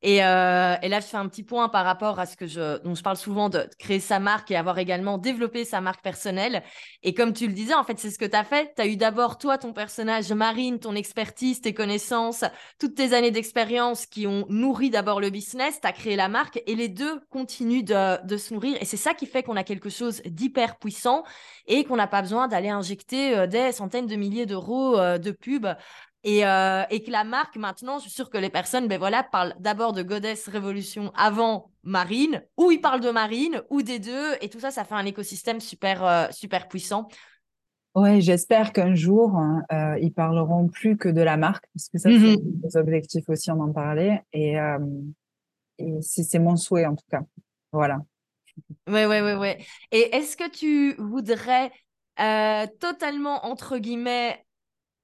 [0.02, 2.96] Et, et là, je fais un petit point par rapport à ce que je, dont
[2.96, 6.64] je parle souvent de créer sa marque et avoir également développé sa marque personnelle.
[7.04, 8.74] Et comme tu le disais, en fait, c'est ce que tu as fait.
[8.76, 12.44] Tu as eu d'abord, toi, ton personnage Marine, ton expertise, tes connaissances,
[12.80, 15.80] toutes tes années d'expérience qui ont nourri d'abord le business.
[15.80, 18.76] Tu as créé la marque et les deux continuent de, de se nourrir.
[18.82, 21.24] Et c'est ça qui fait qu'on a quelque chose d'hyper puissant
[21.68, 25.68] et qu'on n'a pas besoin d'aller injecter des centaines de milliers d'euros euh, de pub.
[26.26, 29.24] Et, euh, et que la marque, maintenant, je suis sûre que les personnes, ben voilà,
[29.24, 34.34] parlent d'abord de Goddess Révolution avant Marine, ou ils parlent de Marine, ou des deux,
[34.42, 37.08] et tout ça, ça fait un écosystème super, euh, super puissant.
[37.96, 41.98] Ouais, j'espère qu'un jour, hein, euh, ils parleront plus que de la marque, parce que
[41.98, 42.20] ça, Mhm.
[42.20, 42.38] c'est un
[42.70, 44.22] des objectifs aussi, on en parlait.
[44.34, 44.56] Et,
[45.78, 47.22] et c'est c'est mon souhait, en tout cas.
[47.72, 48.00] Voilà.
[48.88, 49.66] Ouais, ouais, ouais, ouais.
[49.92, 51.72] Et est-ce que tu voudrais
[52.80, 54.46] totalement, entre guillemets,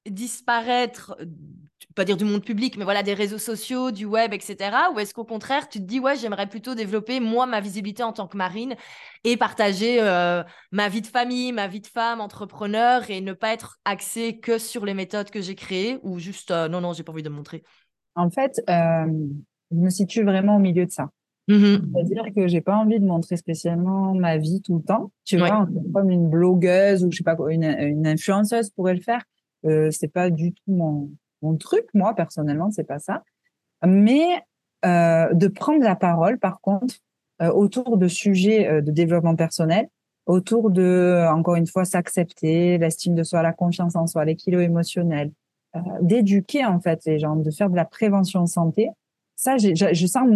[0.09, 1.17] disparaître,
[1.95, 4.91] pas dire du monde public, mais voilà, des réseaux sociaux, du web, etc.
[4.93, 8.13] Ou est-ce qu'au contraire, tu te dis, ouais, j'aimerais plutôt développer, moi, ma visibilité en
[8.13, 8.75] tant que marine
[9.23, 13.53] et partager euh, ma vie de famille, ma vie de femme, entrepreneur et ne pas
[13.53, 17.03] être axé que sur les méthodes que j'ai créées ou juste, euh, non, non, j'ai
[17.03, 17.63] pas envie de me montrer?
[18.15, 19.05] En fait, euh,
[19.71, 21.09] je me situe vraiment au milieu de ça.
[21.47, 25.11] Mmh C'est-à-dire que j'ai pas envie de montrer spécialement ma vie tout le temps.
[25.25, 29.01] Tu vois, comme une blogueuse ou je sais pas quoi, une, une influenceuse pourrait le
[29.01, 29.21] faire.
[29.65, 31.09] Euh, c'est pas du tout mon,
[31.57, 33.23] truc, moi, personnellement, c'est pas ça.
[33.85, 34.41] Mais
[34.83, 36.95] euh, de prendre la parole, par contre,
[37.41, 39.89] euh, autour de sujets euh, de développement personnel,
[40.25, 44.63] autour de, encore une fois, s'accepter, l'estime de soi, la confiance en soi, les kilos
[44.63, 45.31] émotionnels,
[46.01, 48.89] d'éduquer en fait les gens, de faire de la prévention santé.
[49.35, 50.29] Ça, je, sens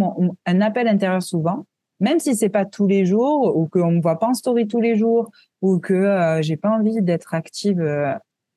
[0.44, 1.64] un appel intérieur souvent,
[1.98, 4.80] même si c'est pas tous les jours ou qu'on me voit pas en story tous
[4.80, 5.30] les jours
[5.62, 7.80] ou que euh, j'ai pas envie d'être active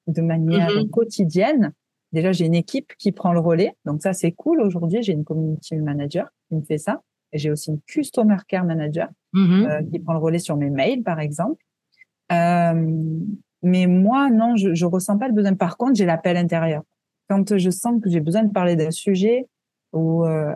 [0.08, 0.90] de manière Mhm.
[0.90, 1.74] quotidienne.
[2.12, 4.62] Déjà, j'ai une équipe qui prend le relais, donc ça c'est cool.
[4.62, 7.02] Aujourd'hui, j'ai une community manager qui me fait ça.
[7.32, 10.70] Et j'ai aussi une customer care manager Mmh euh, qui prend le relais sur mes
[10.70, 11.60] mails, par exemple.
[12.32, 13.20] Euh,
[13.64, 15.56] mais moi, non, je, je ressens pas le besoin.
[15.56, 16.84] Par contre, j'ai l'appel intérieur.
[17.30, 19.48] Quand je sens que j'ai besoin de parler d'un sujet,
[19.94, 20.54] ou euh,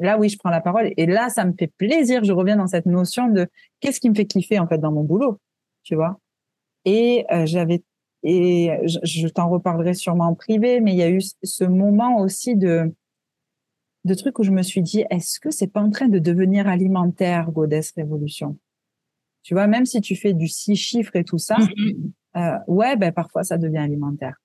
[0.00, 0.90] là, oui, je prends la parole.
[0.96, 2.24] Et là, ça me fait plaisir.
[2.24, 3.46] Je reviens dans cette notion de
[3.80, 5.38] qu'est-ce qui me fait kiffer en fait dans mon boulot,
[5.82, 6.18] tu vois?
[6.84, 7.82] Et euh, j'avais
[8.28, 12.18] et je, je t'en reparlerai sûrement en privé, mais il y a eu ce moment
[12.18, 12.92] aussi de
[14.04, 16.68] de trucs où je me suis dit, est-ce que c'est pas en train de devenir
[16.68, 18.56] alimentaire, Goddess Révolution?
[19.42, 22.96] Tu vois, même si tu fais du six chiffres et tout ça, Mmh euh, ouais,
[22.96, 24.36] ben parfois ça devient alimentaire.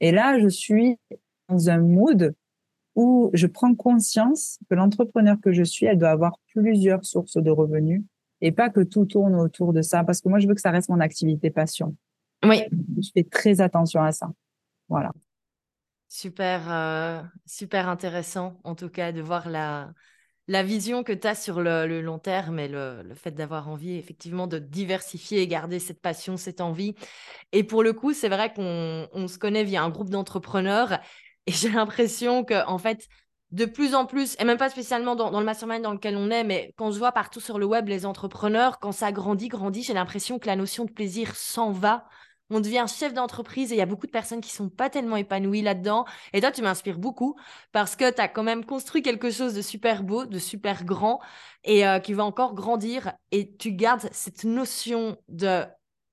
[0.00, 0.96] Et là, je suis
[1.48, 2.34] dans un mood
[2.96, 7.50] où je prends conscience que l'entrepreneur que je suis, elle doit avoir plusieurs sources de
[7.50, 8.02] revenus
[8.40, 10.72] et pas que tout tourne autour de ça, parce que moi, je veux que ça
[10.72, 11.94] reste mon activité passion.
[12.44, 12.62] Oui.
[13.00, 14.30] Je fais très attention à ça.
[14.88, 15.12] Voilà.
[16.08, 19.92] Super, euh, super intéressant, en tout cas, de voir la,
[20.48, 23.68] la vision que tu as sur le, le long terme et le, le fait d'avoir
[23.68, 26.94] envie, effectivement, de diversifier et garder cette passion, cette envie.
[27.52, 31.00] Et pour le coup, c'est vrai qu'on on se connaît via un groupe d'entrepreneurs
[31.46, 33.08] et j'ai l'impression que, en fait,
[33.52, 36.30] de plus en plus, et même pas spécialement dans, dans le mastermind dans lequel on
[36.30, 39.82] est, mais quand je vois partout sur le web les entrepreneurs, quand ça grandit, grandit,
[39.82, 42.06] j'ai l'impression que la notion de plaisir s'en va.
[42.50, 45.16] On devient chef d'entreprise et il y a beaucoup de personnes qui sont pas tellement
[45.16, 46.04] épanouies là-dedans.
[46.32, 47.36] Et toi, tu m'inspires beaucoup
[47.72, 51.20] parce que tu as quand même construit quelque chose de super beau, de super grand
[51.64, 53.12] et euh, qui va encore grandir.
[53.30, 55.64] Et tu gardes cette notion de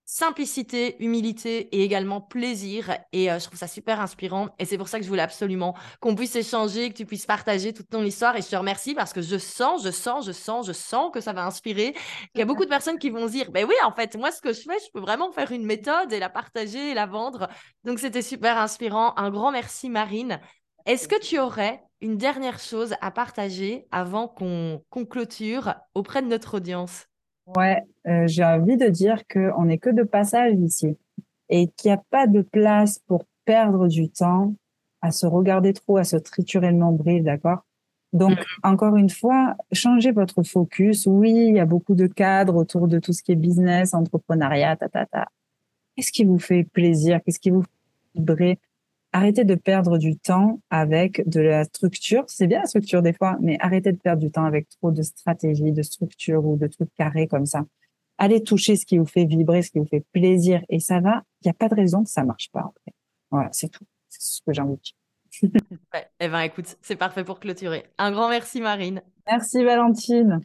[0.10, 2.97] simplicité, humilité et également plaisir.
[3.12, 4.47] Et euh, je trouve ça super inspirant.
[4.58, 7.74] Et c'est pour ça que je voulais absolument qu'on puisse échanger, que tu puisses partager
[7.74, 8.36] toute ton histoire.
[8.38, 11.20] Et je te remercie parce que je sens, je sens, je sens, je sens que
[11.20, 11.93] ça va inspirer.
[12.34, 14.32] Il y a beaucoup de personnes qui vont se dire, ben oui, en fait, moi,
[14.32, 17.05] ce que je fais, je peux vraiment faire une méthode et la partager et la
[17.05, 17.49] vendre.
[17.84, 19.14] Donc, c'était super inspirant.
[19.18, 20.39] Un grand merci, Marine.
[20.86, 26.28] Est-ce que tu aurais une dernière chose à partager avant qu'on qu'on clôture auprès de
[26.28, 27.08] notre audience?
[27.56, 30.98] Ouais, euh, j'ai envie de dire qu'on n'est que de passage ici
[31.50, 34.54] et qu'il n'y a pas de place pour perdre du temps
[35.02, 37.60] à se regarder trop, à se triturer le nombril, d'accord?
[38.14, 41.06] Donc, encore une fois, changez votre focus.
[41.08, 44.76] Oui, il y a beaucoup de cadres autour de tout ce qui est business, entrepreneuriat,
[44.76, 45.28] ta, ta, ta.
[45.95, 47.22] Qu'est-ce qui vous fait plaisir?
[47.24, 47.70] Qu'est-ce qui vous fait
[48.16, 48.60] vibrer?
[49.14, 52.26] Arrêtez de perdre du temps avec de la structure.
[52.28, 55.01] C'est bien la structure des fois, mais arrêtez de perdre du temps avec trop de
[55.01, 57.66] stratégies, de structure ou de trucs carrés comme ça.
[58.18, 61.24] Allez toucher ce qui vous fait vibrer, ce qui vous fait plaisir, et ça va.
[61.41, 62.62] Il n'y a pas de raison que ça marche pas.
[62.62, 62.93] Après.
[63.32, 63.86] Voilà, c'est tout.
[64.10, 65.62] C'est ce que j'ai envie de dire.
[65.93, 67.86] ouais, Eh ben, écoute, c'est parfait pour clôturer.
[67.97, 69.01] Un grand merci, Marine.
[69.28, 70.41] Merci, Valentine.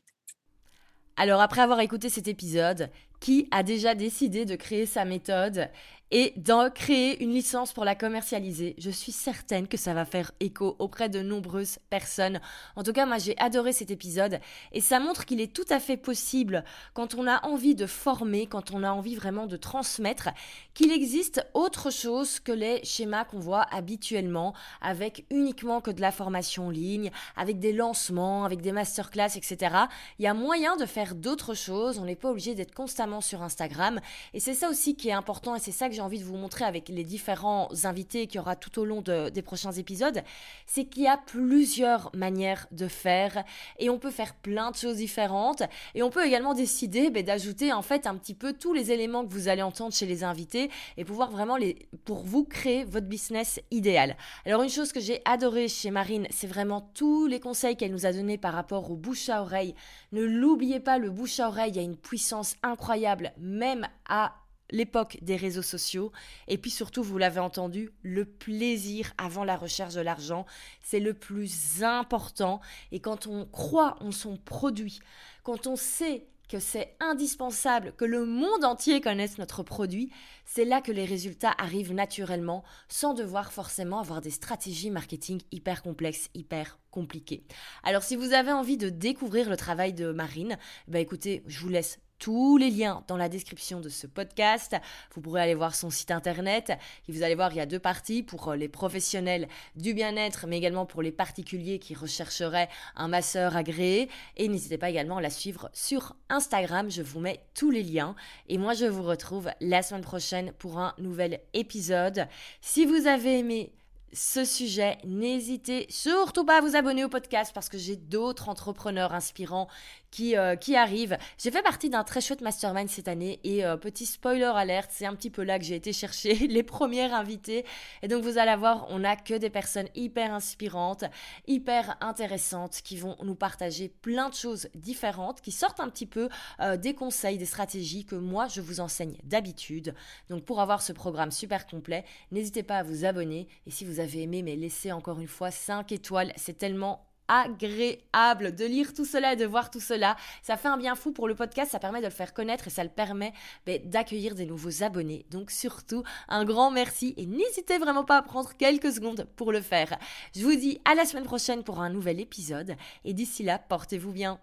[1.16, 2.90] Alors, après avoir écouté cet épisode,
[3.20, 5.68] qui a déjà décidé de créer sa méthode?
[6.12, 8.74] Et d'en créer une licence pour la commercialiser.
[8.76, 12.38] Je suis certaine que ça va faire écho auprès de nombreuses personnes.
[12.76, 14.38] En tout cas, moi j'ai adoré cet épisode
[14.72, 18.46] et ça montre qu'il est tout à fait possible quand on a envie de former,
[18.46, 20.28] quand on a envie vraiment de transmettre,
[20.74, 26.12] qu'il existe autre chose que les schémas qu'on voit habituellement avec uniquement que de la
[26.12, 29.76] formation en ligne, avec des lancements, avec des masterclass, etc.
[30.18, 31.98] Il y a moyen de faire d'autres choses.
[31.98, 33.98] On n'est pas obligé d'être constamment sur Instagram
[34.34, 36.36] et c'est ça aussi qui est important et c'est ça que j'ai envie de vous
[36.36, 40.22] montrer avec les différents invités qu'il y aura tout au long de, des prochains épisodes,
[40.66, 43.44] c'est qu'il y a plusieurs manières de faire
[43.78, 45.62] et on peut faire plein de choses différentes
[45.94, 49.24] et on peut également décider ben, d'ajouter en fait un petit peu tous les éléments
[49.24, 53.06] que vous allez entendre chez les invités et pouvoir vraiment les, pour vous créer votre
[53.06, 54.16] business idéal.
[54.44, 58.06] Alors une chose que j'ai adoré chez Marine, c'est vraiment tous les conseils qu'elle nous
[58.06, 59.74] a donnés par rapport au bouche à oreille.
[60.12, 64.34] Ne l'oubliez pas, le bouche à oreille a une puissance incroyable même à
[64.72, 66.10] l'époque des réseaux sociaux.
[66.48, 70.46] Et puis surtout, vous l'avez entendu, le plaisir avant la recherche de l'argent,
[70.82, 72.60] c'est le plus important.
[72.90, 74.98] Et quand on croit en son produit,
[75.44, 80.10] quand on sait que c'est indispensable que le monde entier connaisse notre produit,
[80.44, 85.82] c'est là que les résultats arrivent naturellement sans devoir forcément avoir des stratégies marketing hyper
[85.82, 87.46] complexes, hyper compliquées.
[87.84, 90.58] Alors si vous avez envie de découvrir le travail de Marine,
[90.88, 94.76] bah écoutez, je vous laisse tous les liens dans la description de ce podcast.
[95.12, 96.70] Vous pourrez aller voir son site internet
[97.08, 100.46] et vous allez voir, il y a deux parties pour euh, les professionnels du bien-être,
[100.46, 104.08] mais également pour les particuliers qui rechercheraient un masseur agréé.
[104.36, 106.88] Et n'hésitez pas également à la suivre sur Instagram.
[106.92, 108.14] Je vous mets tous les liens.
[108.46, 112.28] Et moi, je vous retrouve la semaine prochaine pour un nouvel épisode.
[112.60, 113.72] Si vous avez aimé
[114.12, 119.14] ce sujet, n'hésitez surtout pas à vous abonner au podcast parce que j'ai d'autres entrepreneurs
[119.14, 119.68] inspirants
[120.12, 121.18] qui, euh, qui arrive.
[121.38, 125.06] J'ai fait partie d'un très chouette mastermind cette année et euh, petit spoiler alerte, c'est
[125.06, 127.64] un petit peu là que j'ai été chercher les premières invitées.
[128.02, 131.04] Et donc vous allez voir, on n'a que des personnes hyper inspirantes,
[131.48, 136.28] hyper intéressantes qui vont nous partager plein de choses différentes, qui sortent un petit peu
[136.60, 139.94] euh, des conseils, des stratégies que moi je vous enseigne d'habitude.
[140.28, 143.98] Donc pour avoir ce programme super complet, n'hésitez pas à vous abonner et si vous
[143.98, 149.04] avez aimé, mais laissez encore une fois 5 étoiles, c'est tellement agréable de lire tout
[149.04, 150.16] cela et de voir tout cela.
[150.42, 152.70] Ça fait un bien fou pour le podcast, ça permet de le faire connaître et
[152.70, 153.32] ça le permet
[153.66, 155.26] ben, d'accueillir des nouveaux abonnés.
[155.30, 159.60] Donc surtout, un grand merci et n'hésitez vraiment pas à prendre quelques secondes pour le
[159.60, 159.98] faire.
[160.34, 164.12] Je vous dis à la semaine prochaine pour un nouvel épisode et d'ici là, portez-vous
[164.12, 164.40] bien.